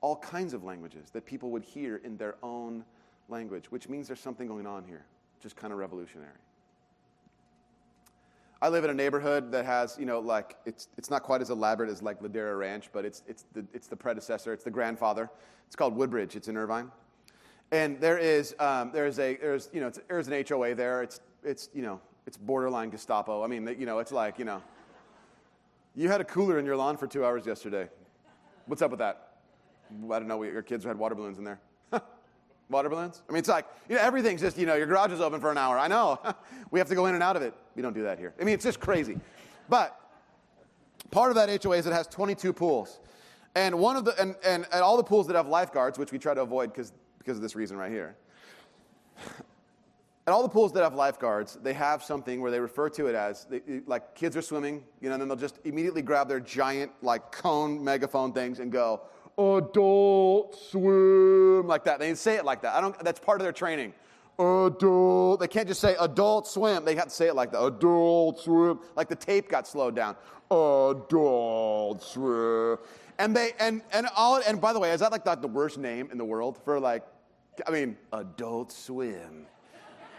[0.00, 2.84] all kinds of languages that people would hear in their own
[3.28, 5.04] language, which means there's something going on here,
[5.42, 6.30] just kind of revolutionary.
[8.60, 11.50] I live in a neighborhood that has, you know, like it's it's not quite as
[11.50, 15.30] elaborate as like Ladera Ranch, but it's it's the it's the predecessor, it's the grandfather.
[15.66, 16.34] It's called Woodbridge.
[16.34, 16.90] It's in Irvine,
[17.70, 21.02] and there is um, there's a there's you know there's an HOA there.
[21.02, 23.44] It's it's you know it's borderline Gestapo.
[23.44, 24.60] I mean, you know, it's like you know,
[25.94, 27.88] you had a cooler in your lawn for two hours yesterday.
[28.66, 29.27] What's up with that?
[29.90, 30.42] I don't know.
[30.42, 31.60] Your kids had water balloons in there.
[32.70, 33.22] Water balloons?
[33.28, 35.50] I mean, it's like, you know, everything's just, you know, your garage is open for
[35.50, 35.78] an hour.
[35.78, 36.20] I know.
[36.70, 37.54] we have to go in and out of it.
[37.74, 38.34] We don't do that here.
[38.38, 39.18] I mean, it's just crazy.
[39.70, 39.98] But
[41.10, 43.00] part of that HOA is it has 22 pools.
[43.54, 46.18] And one of the, and, and, and all the pools that have lifeguards, which we
[46.18, 46.92] try to avoid because
[47.28, 48.16] because of this reason right here.
[50.26, 53.14] And all the pools that have lifeguards, they have something where they refer to it
[53.14, 56.40] as, they, like kids are swimming, you know, and then they'll just immediately grab their
[56.40, 59.02] giant, like, cone megaphone things and go,
[59.38, 62.00] adult swim, like that.
[62.00, 62.74] They didn't say it like that.
[62.74, 63.94] I don't, that's part of their training.
[64.38, 65.40] Adult.
[65.40, 66.84] They can't just say adult swim.
[66.84, 67.62] They have to say it like that.
[67.62, 68.80] Adult swim.
[68.96, 70.16] Like the tape got slowed down.
[70.50, 72.78] Adult swim.
[73.18, 75.78] And they, and, and all, and by the way, is that like the, the worst
[75.78, 77.04] name in the world for like,
[77.66, 79.46] I mean, adult swim.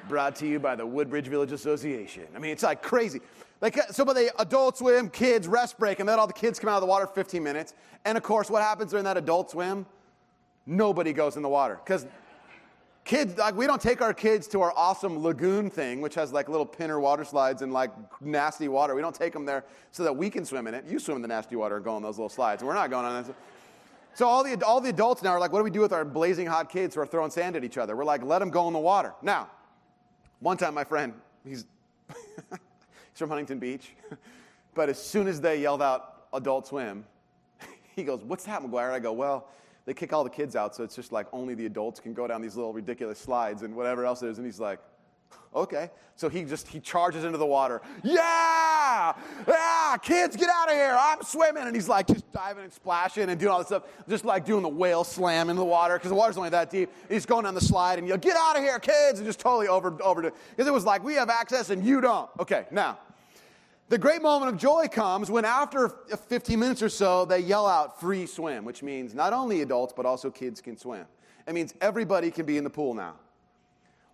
[0.08, 2.26] Brought to you by the Woodbridge Village Association.
[2.36, 3.22] I mean, it's like crazy.
[3.62, 6.82] Uh, they adult swim, kids, rest break, and then all the kids come out of
[6.82, 7.74] the water 15 minutes.
[8.06, 9.86] And of course, what happens during that adult swim?
[10.66, 11.80] Nobody goes in the water.
[11.84, 12.06] Because
[13.04, 16.48] kids, like, we don't take our kids to our awesome lagoon thing, which has like
[16.48, 17.92] little pinner water slides and like
[18.22, 18.96] nasty water.
[18.96, 20.86] We don't take them there so that we can swim in it.
[20.88, 22.64] You swim in the nasty water and go on those little slides.
[22.64, 23.36] We're not going on that.
[24.14, 26.06] So all the, all the adults now are like, what do we do with our
[26.06, 27.96] blazing hot kids who are throwing sand at each other?
[27.96, 29.14] We're like, let them go in the water.
[29.22, 29.50] Now,
[30.40, 31.14] one time my friend,
[31.46, 31.66] he's
[33.20, 33.92] from Huntington Beach.
[34.74, 37.06] but as soon as they yelled out Adult Swim.
[37.96, 38.92] he goes, What's that, McGuire?
[38.92, 39.48] I go, Well,
[39.86, 42.28] they kick all the kids out, so it's just like only the adults can go
[42.28, 44.38] down these little ridiculous slides and whatever else it is.
[44.38, 44.80] And he's like,
[45.54, 45.90] Okay.
[46.16, 47.82] So he just he charges into the water.
[48.04, 49.14] Yeah!
[49.48, 49.96] Yeah!
[50.02, 50.96] Kids, get out of here.
[51.00, 51.64] I'm swimming.
[51.64, 54.62] And he's like just diving and splashing and doing all this stuff, just like doing
[54.62, 56.92] the whale slam in the water, because the water's only that deep.
[57.08, 59.70] He's going down the slide and you get out of here, kids, and just totally
[59.70, 62.30] over over to because it was like we have access and you don't.
[62.40, 63.00] Okay, now
[63.90, 68.00] the great moment of joy comes when, after 15 minutes or so, they yell out
[68.00, 71.06] free swim, which means not only adults, but also kids can swim.
[71.48, 73.16] It means everybody can be in the pool now.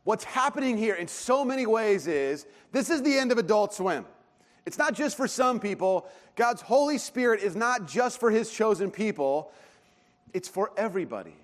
[0.05, 4.05] What's happening here in so many ways is this is the end of adult swim.
[4.65, 6.07] It's not just for some people.
[6.35, 9.51] God's Holy Spirit is not just for his chosen people,
[10.33, 11.35] it's for everybody.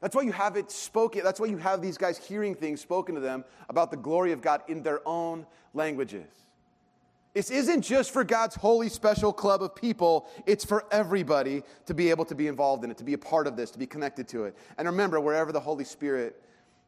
[0.00, 1.22] That's why you have it spoken.
[1.24, 4.40] That's why you have these guys hearing things spoken to them about the glory of
[4.40, 6.28] God in their own languages.
[7.38, 12.10] This isn't just for God's holy special club of people, it's for everybody to be
[12.10, 14.26] able to be involved in it, to be a part of this, to be connected
[14.30, 14.56] to it.
[14.76, 16.42] And remember, wherever the Holy Spirit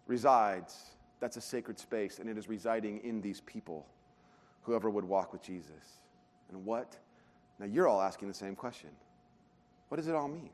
[0.08, 0.86] resides,
[1.20, 3.86] that's a sacred space, and it is residing in these people,
[4.62, 6.00] whoever would walk with Jesus.
[6.50, 6.96] And what?
[7.60, 8.90] Now you're all asking the same question
[9.86, 10.50] What does it all mean?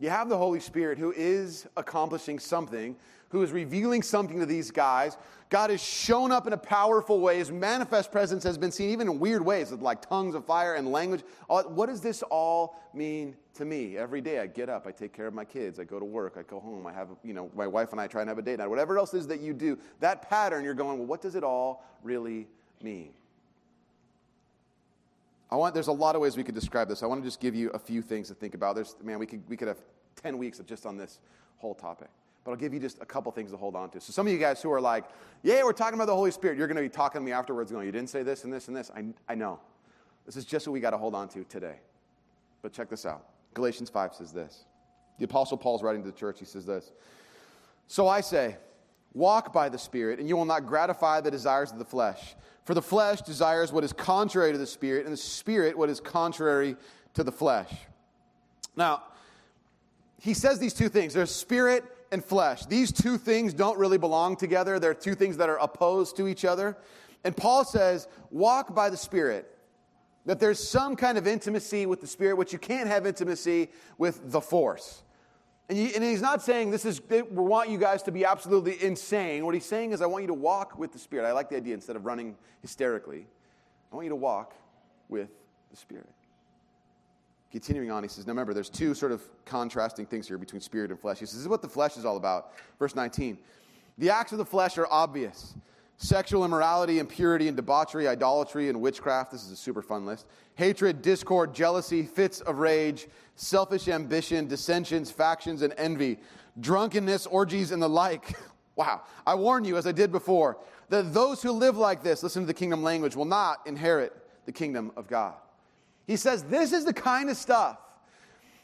[0.00, 2.94] You have the Holy Spirit who is accomplishing something,
[3.30, 5.16] who is revealing something to these guys.
[5.50, 7.38] God has shown up in a powerful way.
[7.38, 10.74] His manifest presence has been seen even in weird ways, with like tongues of fire
[10.74, 11.22] and language.
[11.50, 13.96] Uh, what does this all mean to me?
[13.96, 16.36] Every day I get up, I take care of my kids, I go to work,
[16.38, 18.42] I go home, I have, you know, my wife and I try and have a
[18.42, 18.68] date night.
[18.68, 21.84] Whatever else is that you do, that pattern, you're going, well, what does it all
[22.02, 22.46] really
[22.82, 23.10] mean?
[25.50, 27.02] I want, there's a lot of ways we could describe this.
[27.02, 28.74] I want to just give you a few things to think about.
[28.74, 29.78] There's, man, we could, we could have
[30.22, 31.20] 10 weeks of just on this
[31.56, 32.08] whole topic.
[32.44, 34.00] But I'll give you just a couple things to hold on to.
[34.00, 35.04] So some of you guys who are like,
[35.42, 37.72] yeah, we're talking about the Holy Spirit, you're going to be talking to me afterwards
[37.72, 38.90] going, you didn't say this and this and this.
[38.94, 39.60] I, I know.
[40.26, 41.76] This is just what we got to hold on to today.
[42.60, 43.24] But check this out.
[43.54, 44.64] Galatians 5 says this.
[45.18, 46.38] The Apostle Paul's writing to the church.
[46.38, 46.92] He says this.
[47.86, 48.56] So I say,
[49.14, 52.34] walk by the Spirit, and you will not gratify the desires of the flesh.
[52.64, 56.00] For the flesh desires what is contrary to the Spirit, and the Spirit what is
[56.00, 56.76] contrary
[57.14, 57.72] to the flesh.
[58.76, 59.02] Now,
[60.20, 62.66] he says these two things there's spirit and flesh.
[62.66, 66.44] These two things don't really belong together, they're two things that are opposed to each
[66.44, 66.76] other.
[67.24, 69.54] And Paul says, walk by the Spirit.
[70.26, 74.30] That there's some kind of intimacy with the Spirit, which you can't have intimacy with
[74.30, 75.02] the force.
[75.68, 79.44] And, and, he's not saying this is, we want you guys to be absolutely insane.
[79.44, 81.26] What he's saying is, I want you to walk with the Spirit.
[81.26, 83.26] I like the idea instead of running hysterically,
[83.92, 84.54] I want you to walk
[85.08, 85.28] with
[85.70, 86.08] the Spirit.
[87.50, 90.90] Continuing on, he says, now remember, there's two sort of contrasting things here between spirit
[90.90, 91.18] and flesh.
[91.18, 92.52] He says, this is what the flesh is all about.
[92.78, 93.38] Verse 19.
[93.96, 95.54] The acts of the flesh are obvious
[95.98, 99.32] sexual immorality, impurity, and debauchery, idolatry, and witchcraft.
[99.32, 100.26] This is a super fun list.
[100.54, 106.18] Hatred, discord, jealousy, fits of rage, selfish ambition, dissensions, factions, and envy,
[106.60, 108.36] drunkenness, orgies, and the like.
[108.76, 109.02] Wow.
[109.26, 110.56] I warn you, as I did before,
[110.88, 114.12] that those who live like this, listen to the kingdom language, will not inherit
[114.46, 115.34] the kingdom of God.
[116.06, 117.76] He says, This is the kind of stuff.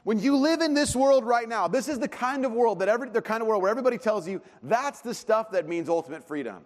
[0.05, 2.89] When you live in this world right now, this is the kind of world that
[2.89, 6.23] every, the kind of world where everybody tells you that's the stuff that means ultimate
[6.23, 6.65] freedom.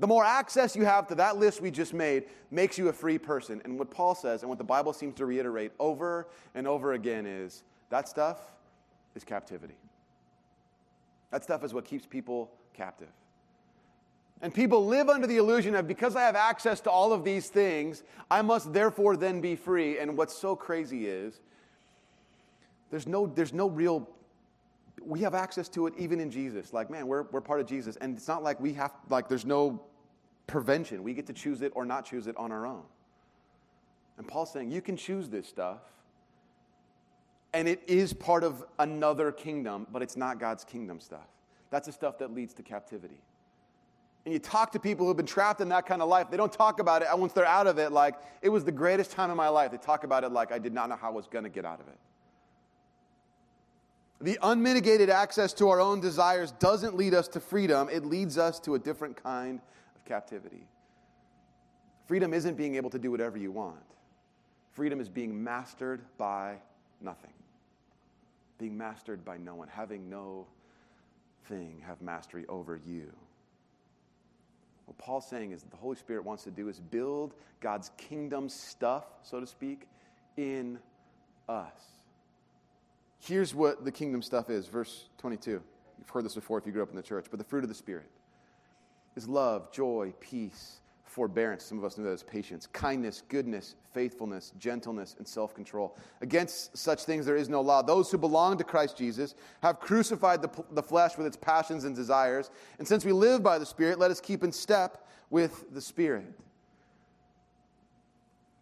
[0.00, 3.18] The more access you have to that list we just made makes you a free
[3.18, 3.60] person.
[3.64, 7.26] And what Paul says, and what the Bible seems to reiterate over and over again,
[7.26, 8.40] is that stuff
[9.14, 9.76] is captivity.
[11.30, 13.10] That stuff is what keeps people captive.
[14.40, 17.48] And people live under the illusion of because I have access to all of these
[17.48, 19.98] things, I must therefore then be free.
[19.98, 21.40] And what's so crazy is
[22.90, 24.08] there's no, there's no real,
[25.04, 26.72] we have access to it even in Jesus.
[26.72, 27.96] Like, man, we're, we're part of Jesus.
[27.96, 29.82] And it's not like we have, like, there's no
[30.50, 31.02] prevention.
[31.02, 32.82] We get to choose it or not choose it on our own.
[34.18, 35.78] And Paul's saying, you can choose this stuff.
[37.52, 41.26] And it is part of another kingdom, but it's not God's kingdom stuff.
[41.70, 43.20] That's the stuff that leads to captivity
[44.24, 46.52] and you talk to people who've been trapped in that kind of life, they don't
[46.52, 49.36] talk about it once they're out of it like it was the greatest time of
[49.36, 49.70] my life.
[49.70, 51.64] They talk about it like I did not know how I was going to get
[51.64, 51.98] out of it.
[54.20, 58.60] The unmitigated access to our own desires doesn't lead us to freedom, it leads us
[58.60, 59.60] to a different kind
[60.00, 60.66] of captivity.
[62.06, 63.76] Freedom isn't being able to do whatever you want,
[64.72, 66.56] freedom is being mastered by
[67.00, 67.32] nothing,
[68.58, 70.46] being mastered by no one, having no
[71.46, 73.12] thing have mastery over you.
[74.86, 78.48] What Paul's saying is that the Holy Spirit wants to do is build God's kingdom
[78.48, 79.86] stuff, so to speak,
[80.36, 80.80] in
[81.48, 81.70] us.
[83.20, 85.62] Here's what the kingdom stuff is, verse 22.
[85.98, 87.68] You've heard this before if you grew up in the church, but the fruit of
[87.68, 88.06] the Spirit
[89.16, 91.64] is love, joy, peace, forbearance.
[91.64, 95.96] Some of us know that as patience, kindness, goodness, faithfulness, gentleness, and self control.
[96.20, 97.82] Against such things there is no law.
[97.82, 101.94] Those who belong to Christ Jesus have crucified the, the flesh with its passions and
[101.94, 102.50] desires.
[102.78, 106.32] And since we live by the Spirit, let us keep in step with the Spirit.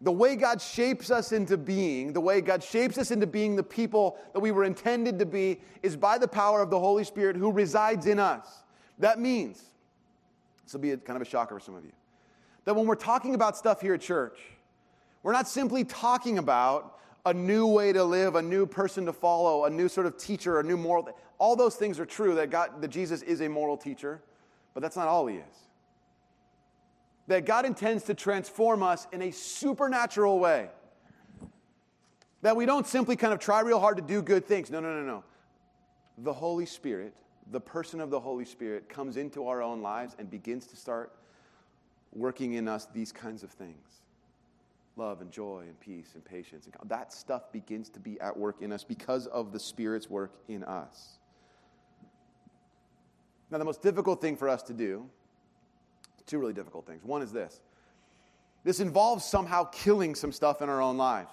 [0.01, 3.63] The way God shapes us into being, the way God shapes us into being the
[3.63, 7.35] people that we were intended to be, is by the power of the Holy Spirit
[7.35, 8.63] who resides in us.
[8.97, 9.61] That means,
[10.69, 11.91] this will be a, kind of a shocker for some of you,
[12.65, 14.37] that when we're talking about stuff here at church,
[15.23, 19.65] we're not simply talking about a new way to live, a new person to follow,
[19.65, 21.09] a new sort of teacher, a new moral.
[21.39, 24.21] All those things are true that, God, that Jesus is a moral teacher,
[24.75, 25.69] but that's not all he is
[27.29, 30.67] that God intends to transform us in a supernatural way.
[32.41, 34.71] That we don't simply kind of try real hard to do good things.
[34.71, 35.23] No, no, no, no.
[36.17, 37.13] The Holy Spirit,
[37.51, 41.13] the person of the Holy Spirit, comes into our own lives and begins to start
[42.13, 44.01] working in us these kinds of things
[44.95, 46.67] love and joy and peace and patience.
[46.67, 50.33] And that stuff begins to be at work in us because of the Spirit's work
[50.49, 51.19] in us.
[53.49, 55.09] Now, the most difficult thing for us to do
[56.29, 57.03] Two really difficult things.
[57.03, 57.59] One is this
[58.63, 61.31] this involves somehow killing some stuff in our own lives.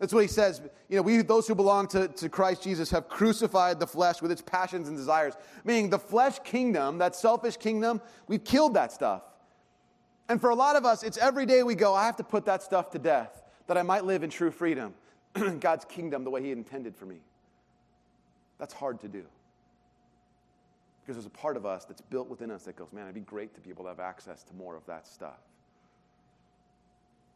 [0.00, 0.62] That's what he says.
[0.88, 4.32] You know, we, those who belong to, to Christ Jesus, have crucified the flesh with
[4.32, 5.34] its passions and desires.
[5.62, 9.22] Meaning, the flesh kingdom, that selfish kingdom, we've killed that stuff.
[10.30, 12.46] And for a lot of us, it's every day we go, I have to put
[12.46, 14.94] that stuff to death that I might live in true freedom,
[15.60, 17.20] God's kingdom the way He intended for me.
[18.58, 19.24] That's hard to do.
[21.02, 23.20] Because there's a part of us that's built within us that goes, man, it'd be
[23.20, 25.40] great to be able to have access to more of that stuff.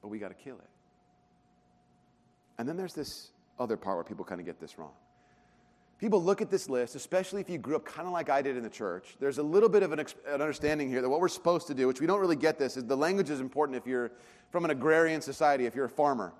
[0.00, 0.73] But we got to kill it.
[2.58, 4.92] And then there's this other part where people kind of get this wrong.
[5.98, 8.56] People look at this list, especially if you grew up kind of like I did
[8.56, 9.16] in the church.
[9.20, 10.06] There's a little bit of an, an,
[10.40, 12.84] understanding here that what we're supposed to do, which we don't really get this, is
[12.84, 14.10] the language is important if you're
[14.50, 16.32] from an agrarian society, if you're a farmer.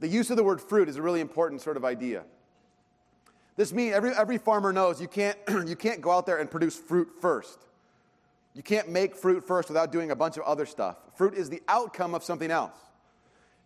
[0.00, 2.24] The use of the word fruit is a really important sort of idea.
[3.56, 6.76] This means every, every farmer knows you can't, you can't go out there and produce
[6.76, 7.58] fruit first.
[8.54, 10.96] You can't make fruit first without doing a bunch of other stuff.
[11.14, 12.76] Fruit is the outcome of something else.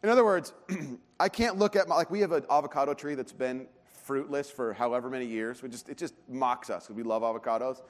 [0.02, 0.52] In other words,
[1.24, 3.66] I can't look at my, like we have an avocado tree that's been
[4.02, 5.62] fruitless for however many years.
[5.62, 7.80] We just, it just mocks us because we love avocados.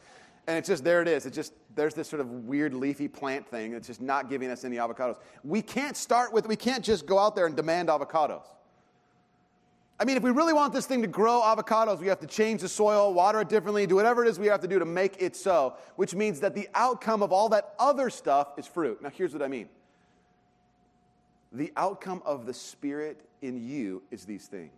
[0.47, 1.27] And it's just, there it is.
[1.27, 4.65] It's just, there's this sort of weird leafy plant thing that's just not giving us
[4.65, 5.17] any avocados.
[5.43, 8.45] We can't start with, we can't just go out there and demand avocados.
[9.99, 12.61] I mean, if we really want this thing to grow avocados, we have to change
[12.61, 15.21] the soil, water it differently, do whatever it is we have to do to make
[15.21, 19.03] it so, which means that the outcome of all that other stuff is fruit.
[19.03, 19.69] Now, here's what I mean
[21.55, 24.73] the outcome of the Spirit in you is these things.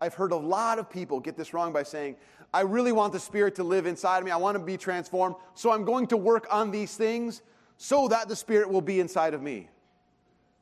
[0.00, 2.16] I've heard a lot of people get this wrong by saying,
[2.52, 4.30] I really want the Spirit to live inside of me.
[4.30, 5.36] I want to be transformed.
[5.54, 7.42] So I'm going to work on these things
[7.76, 9.68] so that the Spirit will be inside of me.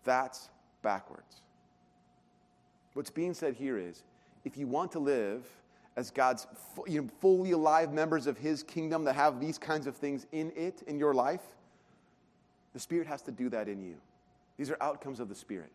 [0.05, 0.49] That's
[0.83, 1.41] backwards.
[2.95, 4.03] What's being said here is
[4.45, 5.45] if you want to live
[5.97, 6.47] as God's
[6.87, 10.53] you know, fully alive members of His kingdom that have these kinds of things in
[10.57, 11.43] it, in your life,
[12.73, 13.97] the Spirit has to do that in you.
[14.57, 15.71] These are outcomes of the Spirit.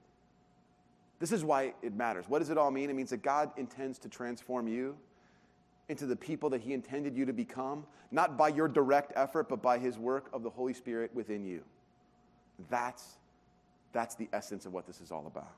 [1.20, 2.26] This is why it matters.
[2.28, 2.89] What does it all mean?
[2.89, 4.96] It means that God intends to transform you
[5.89, 9.62] into the people that He intended you to become, not by your direct effort, but
[9.62, 11.62] by His work of the Holy Spirit within you.
[12.70, 13.18] That's,
[13.92, 15.52] that's the essence of what this is all about.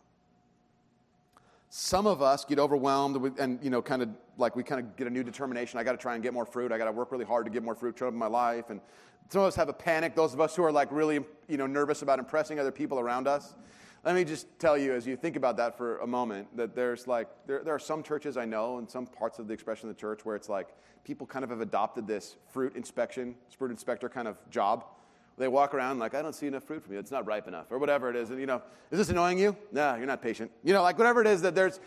[1.74, 5.08] Some of us get overwhelmed and, you know, kind of like we kind of get
[5.08, 5.80] a new determination.
[5.80, 6.70] I got to try and get more fruit.
[6.74, 8.70] I got to work really hard to get more fruit in my life.
[8.70, 8.82] And
[9.30, 10.14] some of us have a panic.
[10.14, 13.26] Those of us who are like really, you know, nervous about impressing other people around
[13.26, 13.56] us.
[14.04, 17.08] Let me just tell you, as you think about that for a moment, that there's
[17.08, 19.96] like, there, there are some churches I know and some parts of the expression of
[19.96, 24.10] the church where it's like people kind of have adopted this fruit inspection, fruit inspector
[24.10, 24.88] kind of job
[25.38, 27.00] they walk around like, I don't see enough fruit from you.
[27.00, 28.30] It's not ripe enough, or whatever it is.
[28.30, 29.56] And, you know, is this annoying you?
[29.72, 30.52] No, you're not patient.
[30.64, 31.80] You know, like whatever it is that there's.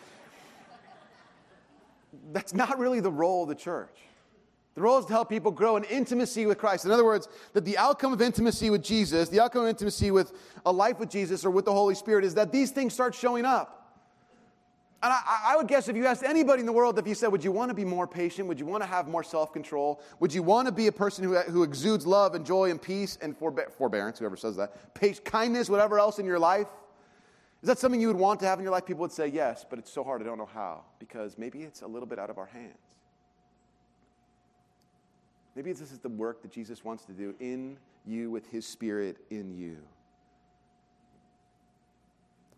[2.31, 3.97] That's not really the role of the church.
[4.75, 6.83] The role is to help people grow in intimacy with Christ.
[6.85, 10.33] In other words, that the outcome of intimacy with Jesus, the outcome of intimacy with
[10.65, 13.45] a life with Jesus or with the Holy Spirit, is that these things start showing
[13.45, 13.84] up.
[15.03, 17.27] And I, I, would guess if you asked anybody in the world, if you said,
[17.27, 18.47] Would you want to be more patient?
[18.47, 20.01] Would you want to have more self control?
[20.19, 23.17] Would you want to be a person who, who exudes love and joy and peace
[23.21, 24.73] and forbear, forbearance, whoever says that,
[25.25, 26.67] kindness, whatever else in your life?
[27.61, 28.85] Is that something you would want to have in your life?
[28.85, 31.81] People would say yes, but it's so hard, I don't know how, because maybe it's
[31.81, 32.77] a little bit out of our hands.
[35.55, 39.17] Maybe this is the work that Jesus wants to do in you with his spirit
[39.29, 39.77] in you.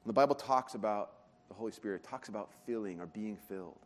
[0.05, 1.11] The Bible talks about
[1.47, 3.77] the Holy Spirit talks about filling or being filled.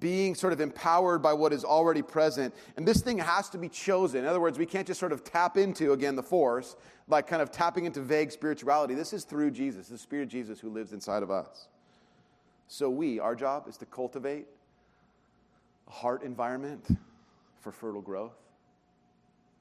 [0.00, 2.52] being sort of empowered by what is already present.
[2.76, 4.20] And this thing has to be chosen.
[4.20, 6.74] In other words, we can't just sort of tap into, again, the force,
[7.06, 8.94] like kind of tapping into vague spirituality.
[8.94, 11.68] This is through Jesus, the Spirit of Jesus who lives inside of us.
[12.66, 14.46] So, we, our job is to cultivate
[15.86, 16.84] a heart environment
[17.60, 18.34] for fertile growth.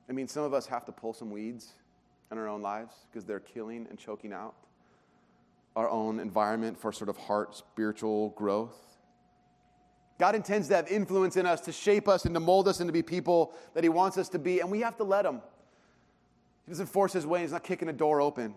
[0.10, 1.74] I mean, some of us have to pull some weeds
[2.32, 4.56] in our own lives because they're killing and choking out
[5.76, 8.76] our own environment for sort of heart spiritual growth.
[10.18, 12.88] God intends to have influence in us, to shape us and to mold us and
[12.88, 15.42] to be people that He wants us to be, and we have to let Him.
[16.66, 18.56] He doesn't force His way, He's not kicking a door open.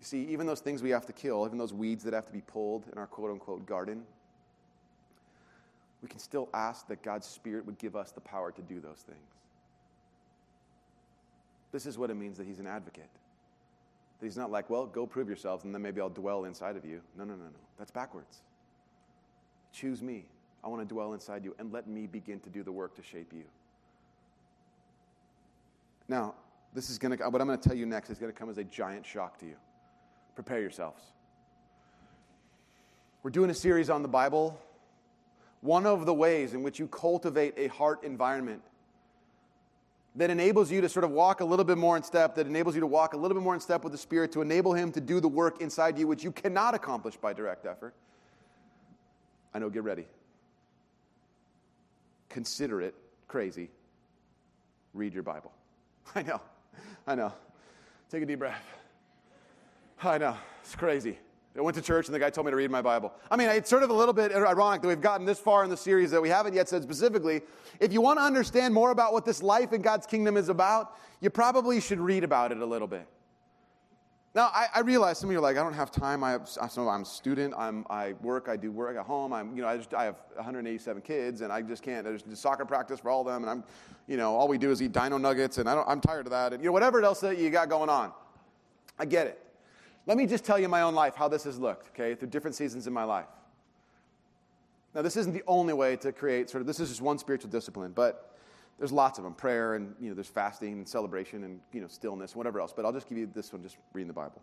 [0.00, 2.32] You see, even those things we have to kill, even those weeds that have to
[2.32, 4.02] be pulled in our quote unquote garden,
[6.02, 8.98] we can still ask that God's Spirit would give us the power to do those
[8.98, 9.18] things.
[11.72, 13.08] This is what it means that He's an advocate.
[14.24, 17.00] He's not like, well, go prove yourselves and then maybe I'll dwell inside of you.
[17.16, 17.50] No, no, no, no.
[17.78, 18.42] That's backwards.
[19.72, 20.24] Choose me.
[20.62, 23.02] I want to dwell inside you and let me begin to do the work to
[23.02, 23.44] shape you.
[26.08, 26.34] Now,
[26.74, 28.50] this is going to, what I'm going to tell you next is going to come
[28.50, 29.56] as a giant shock to you.
[30.34, 31.02] Prepare yourselves.
[33.22, 34.58] We're doing a series on the Bible.
[35.60, 38.62] One of the ways in which you cultivate a heart environment
[40.16, 42.74] that enables you to sort of walk a little bit more in step, that enables
[42.74, 44.92] you to walk a little bit more in step with the Spirit, to enable Him
[44.92, 47.94] to do the work inside you, which you cannot accomplish by direct effort.
[49.52, 50.06] I know, get ready.
[52.28, 52.94] Consider it
[53.28, 53.70] crazy.
[54.92, 55.52] Read your Bible.
[56.14, 56.40] I know,
[57.06, 57.32] I know.
[58.10, 58.62] Take a deep breath.
[60.02, 61.18] I know, it's crazy.
[61.56, 63.12] I went to church and the guy told me to read my Bible.
[63.30, 65.70] I mean, it's sort of a little bit ironic that we've gotten this far in
[65.70, 67.42] the series that we haven't yet said specifically.
[67.78, 70.96] If you want to understand more about what this life in God's kingdom is about,
[71.20, 73.06] you probably should read about it a little bit.
[74.34, 76.24] Now, I, I realize some of you are like, I don't have time.
[76.24, 77.54] I so I'm a student.
[77.56, 78.48] I'm, I work.
[78.48, 79.32] I do work at home.
[79.32, 82.02] I'm, you know, I, just, I have 187 kids, and I just can't.
[82.02, 83.64] There's soccer practice for all of them, and I'm,
[84.08, 86.32] you know, all we do is eat Dino Nuggets, and I don't, I'm tired of
[86.32, 88.10] that, and you know, whatever else that you got going on.
[88.98, 89.40] I get it.
[90.06, 92.54] Let me just tell you my own life, how this has looked, okay, through different
[92.54, 93.26] seasons in my life.
[94.94, 97.50] Now, this isn't the only way to create sort of, this is just one spiritual
[97.50, 98.36] discipline, but
[98.78, 101.88] there's lots of them prayer, and, you know, there's fasting and celebration and, you know,
[101.88, 102.72] stillness, whatever else.
[102.74, 104.42] But I'll just give you this one, just reading the Bible.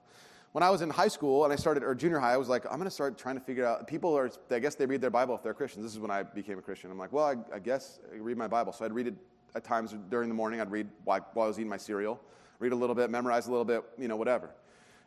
[0.52, 2.66] When I was in high school and I started, or junior high, I was like,
[2.66, 5.10] I'm going to start trying to figure out, people are, I guess they read their
[5.10, 5.86] Bible if they're Christians.
[5.86, 6.92] This is when I became a Christian.
[6.92, 8.74] I'm like, well, I, I guess I read my Bible.
[8.74, 9.16] So I'd read it
[9.56, 10.60] at times during the morning.
[10.60, 12.20] I'd read while, while I was eating my cereal,
[12.60, 14.50] read a little bit, memorize a little bit, you know, whatever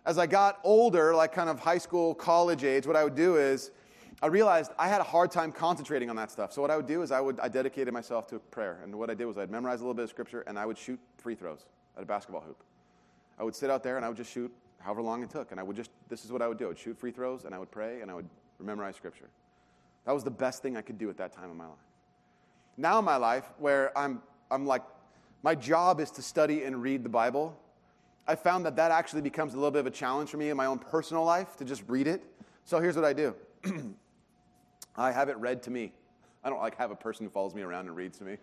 [0.07, 3.37] as I got older, like kind of high school, college age, what I would do
[3.37, 3.71] is
[4.23, 6.53] I realized I had a hard time concentrating on that stuff.
[6.53, 8.81] So what I would do is I would I dedicated myself to prayer.
[8.83, 10.79] And what I did was I'd memorize a little bit of scripture and I would
[10.79, 12.63] shoot free throws at a basketball hoop.
[13.39, 15.51] I would sit out there and I would just shoot however long it took.
[15.51, 16.67] And I would just this is what I would do.
[16.67, 18.29] I would shoot free throws and I would pray and I would
[18.61, 19.29] memorize scripture.
[20.05, 21.79] That was the best thing I could do at that time in my life.
[22.77, 24.83] Now in my life, where I'm I'm like
[25.43, 27.59] my job is to study and read the Bible
[28.27, 30.57] I found that that actually becomes a little bit of a challenge for me in
[30.57, 32.23] my own personal life to just read it.
[32.65, 33.35] So here's what I do
[34.97, 35.93] I have it read to me.
[36.43, 38.37] I don't like have a person who follows me around and reads to me.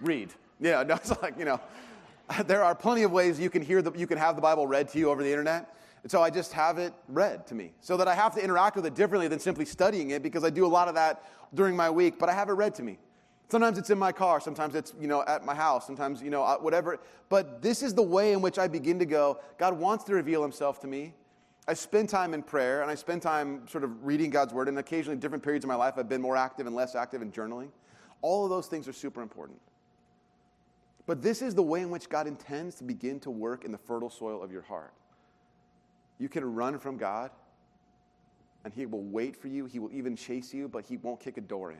[0.00, 0.30] Read.
[0.60, 1.60] Yeah, no, it's like, you know,
[2.46, 4.88] there are plenty of ways you can hear the, you can have the Bible read
[4.90, 5.74] to you over the internet.
[6.02, 8.76] And so I just have it read to me so that I have to interact
[8.76, 11.76] with it differently than simply studying it because I do a lot of that during
[11.76, 12.98] my week, but I have it read to me.
[13.50, 16.44] Sometimes it's in my car, sometimes it's, you know, at my house, sometimes, you know,
[16.60, 17.00] whatever.
[17.28, 20.40] But this is the way in which I begin to go, God wants to reveal
[20.40, 21.14] himself to me.
[21.66, 24.78] I spend time in prayer and I spend time sort of reading God's word, and
[24.78, 27.70] occasionally, different periods of my life, I've been more active and less active in journaling.
[28.22, 29.58] All of those things are super important.
[31.06, 33.78] But this is the way in which God intends to begin to work in the
[33.78, 34.92] fertile soil of your heart.
[36.20, 37.32] You can run from God,
[38.64, 39.64] and He will wait for you.
[39.64, 41.78] He will even chase you, but He won't kick a door in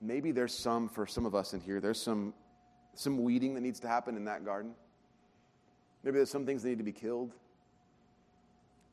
[0.00, 2.34] maybe there's some, for some of us in here, there's some,
[2.94, 4.72] some weeding that needs to happen in that garden.
[6.02, 7.32] Maybe there's some things that need to be killed.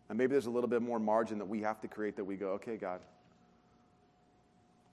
[0.09, 2.35] And maybe there's a little bit more margin that we have to create that we
[2.35, 2.99] go, okay, God,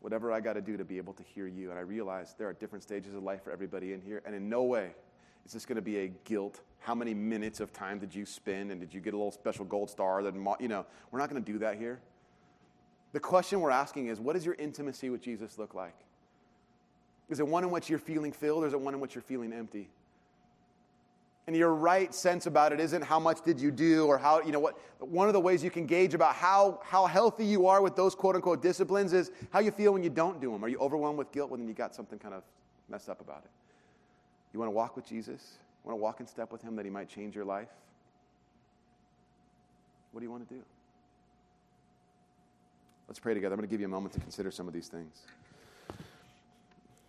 [0.01, 1.71] whatever I got to do to be able to hear you.
[1.71, 4.23] And I realize there are different stages of life for everybody in here.
[4.25, 4.91] And in no way
[5.47, 6.61] is this going to be a guilt.
[6.81, 8.71] How many minutes of time did you spend?
[8.71, 10.23] And did you get a little special gold star?
[10.23, 12.01] That, you know, we're not going to do that here.
[13.13, 15.97] The question we're asking is what does your intimacy with Jesus look like?
[17.29, 19.23] Is it one in which you're feeling filled or is it one in which you're
[19.23, 19.89] feeling empty?
[21.47, 24.53] And your right sense about it isn't how much did you do or how, you
[24.53, 27.83] know what, one of the ways you can gauge about how, how healthy you are
[27.83, 30.65] with those quote unquote disciplines is how you feel when you don't do them.
[30.65, 32.43] Are you overwhelmed with guilt when you got something kind of
[32.89, 33.51] messed up about it?
[34.53, 35.59] You want to walk with Jesus?
[35.85, 37.69] You want to walk in step with Him that He might change your life?
[40.13, 40.61] What do you want to do?
[43.11, 43.55] Let's pray together.
[43.55, 45.23] I'm going to give you a moment to consider some of these things.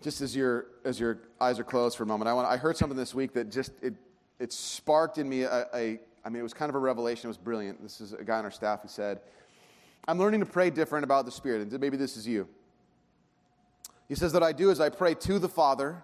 [0.02, 2.76] Just as your, as your eyes are closed for a moment, I, want, I heard
[2.76, 3.94] something this week that just, it,
[4.40, 7.28] it sparked in me a, a, I mean, it was kind of a revelation.
[7.28, 7.84] It was brilliant.
[7.84, 9.22] This is a guy on our staff who said,
[10.08, 11.62] I'm learning to pray different about the Spirit.
[11.62, 12.48] And maybe this is you.
[14.10, 16.02] He says that I do is I pray to the Father,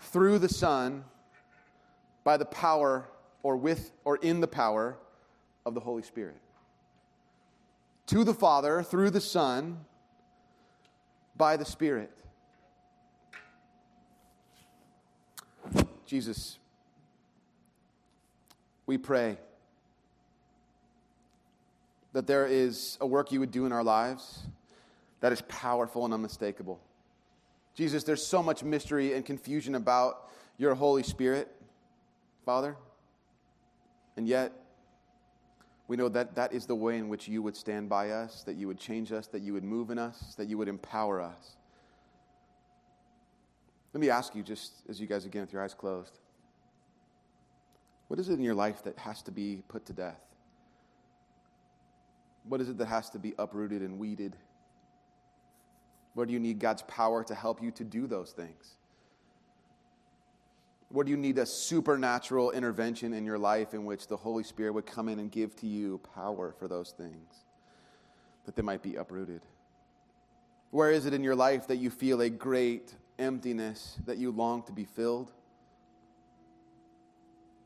[0.00, 1.04] through the Son,
[2.24, 3.06] by the power
[3.44, 4.96] or with or in the power
[5.64, 6.34] of the Holy Spirit.
[8.12, 9.86] To the Father, through the Son,
[11.34, 12.10] by the Spirit.
[16.04, 16.58] Jesus,
[18.84, 19.38] we pray
[22.12, 24.40] that there is a work you would do in our lives
[25.20, 26.78] that is powerful and unmistakable.
[27.74, 31.48] Jesus, there's so much mystery and confusion about your Holy Spirit,
[32.44, 32.76] Father.
[34.18, 34.52] And yet,
[35.92, 38.56] we know that that is the way in which you would stand by us, that
[38.56, 41.56] you would change us, that you would move in us, that you would empower us.
[43.92, 46.18] Let me ask you, just as you guys again with your eyes closed,
[48.08, 50.22] what is it in your life that has to be put to death?
[52.48, 54.34] What is it that has to be uprooted and weeded?
[56.14, 58.78] Where do you need God's power to help you to do those things?
[60.92, 64.74] Where do you need a supernatural intervention in your life in which the Holy Spirit
[64.74, 67.34] would come in and give to you power for those things,
[68.44, 69.40] that they might be uprooted?
[70.70, 74.64] Where is it in your life that you feel a great emptiness, that you long
[74.64, 75.32] to be filled?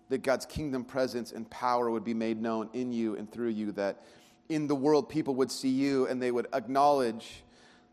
[0.08, 3.72] That God's kingdom presence and power would be made known in you and through you,
[3.72, 4.04] that
[4.48, 7.42] in the world people would see you and they would acknowledge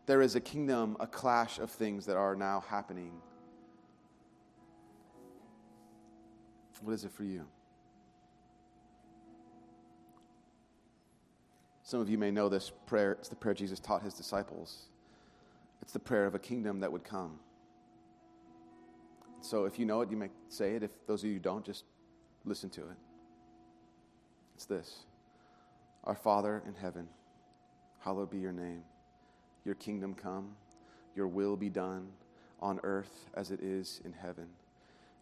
[0.06, 3.10] there is a kingdom, a clash of things that are now happening.
[6.82, 7.46] What is it for you?
[11.82, 13.12] Some of you may know this prayer.
[13.12, 14.86] It's the prayer Jesus taught his disciples.
[15.82, 17.38] It's the prayer of a kingdom that would come.
[19.42, 20.82] So if you know it, you may say it.
[20.82, 21.84] If those of you don't, just
[22.46, 22.96] listen to it.
[24.54, 25.04] It's this
[26.04, 27.08] Our Father in heaven,
[28.00, 28.82] hallowed be your name.
[29.66, 30.56] Your kingdom come,
[31.14, 32.08] your will be done
[32.60, 34.46] on earth as it is in heaven.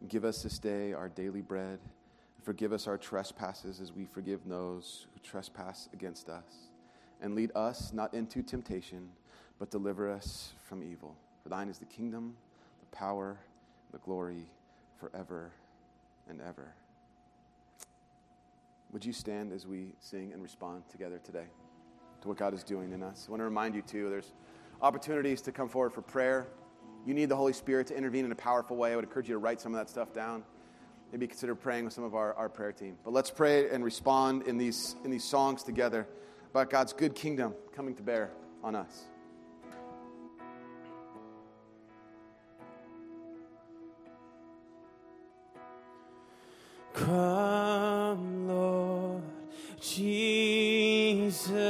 [0.08, 1.78] Give us this day our daily bread.
[2.42, 6.70] Forgive us our trespasses as we forgive those who trespass against us.
[7.20, 9.08] And lead us not into temptation,
[9.60, 11.16] but deliver us from evil.
[11.42, 12.34] For thine is the kingdom,
[12.80, 13.38] the power,
[13.92, 14.46] the glory
[14.98, 15.52] forever
[16.28, 16.74] and ever.
[18.92, 21.46] Would you stand as we sing and respond together today
[22.22, 23.26] to what God is doing in us?
[23.28, 24.32] I want to remind you, too, there's
[24.80, 26.48] opportunities to come forward for prayer.
[27.04, 28.92] You need the Holy Spirit to intervene in a powerful way.
[28.92, 30.44] I would encourage you to write some of that stuff down.
[31.10, 32.96] Maybe consider praying with some of our, our prayer team.
[33.04, 36.06] But let's pray and respond in these, in these songs together
[36.50, 38.30] about God's good kingdom coming to bear
[38.62, 39.04] on us.
[46.94, 47.31] Cry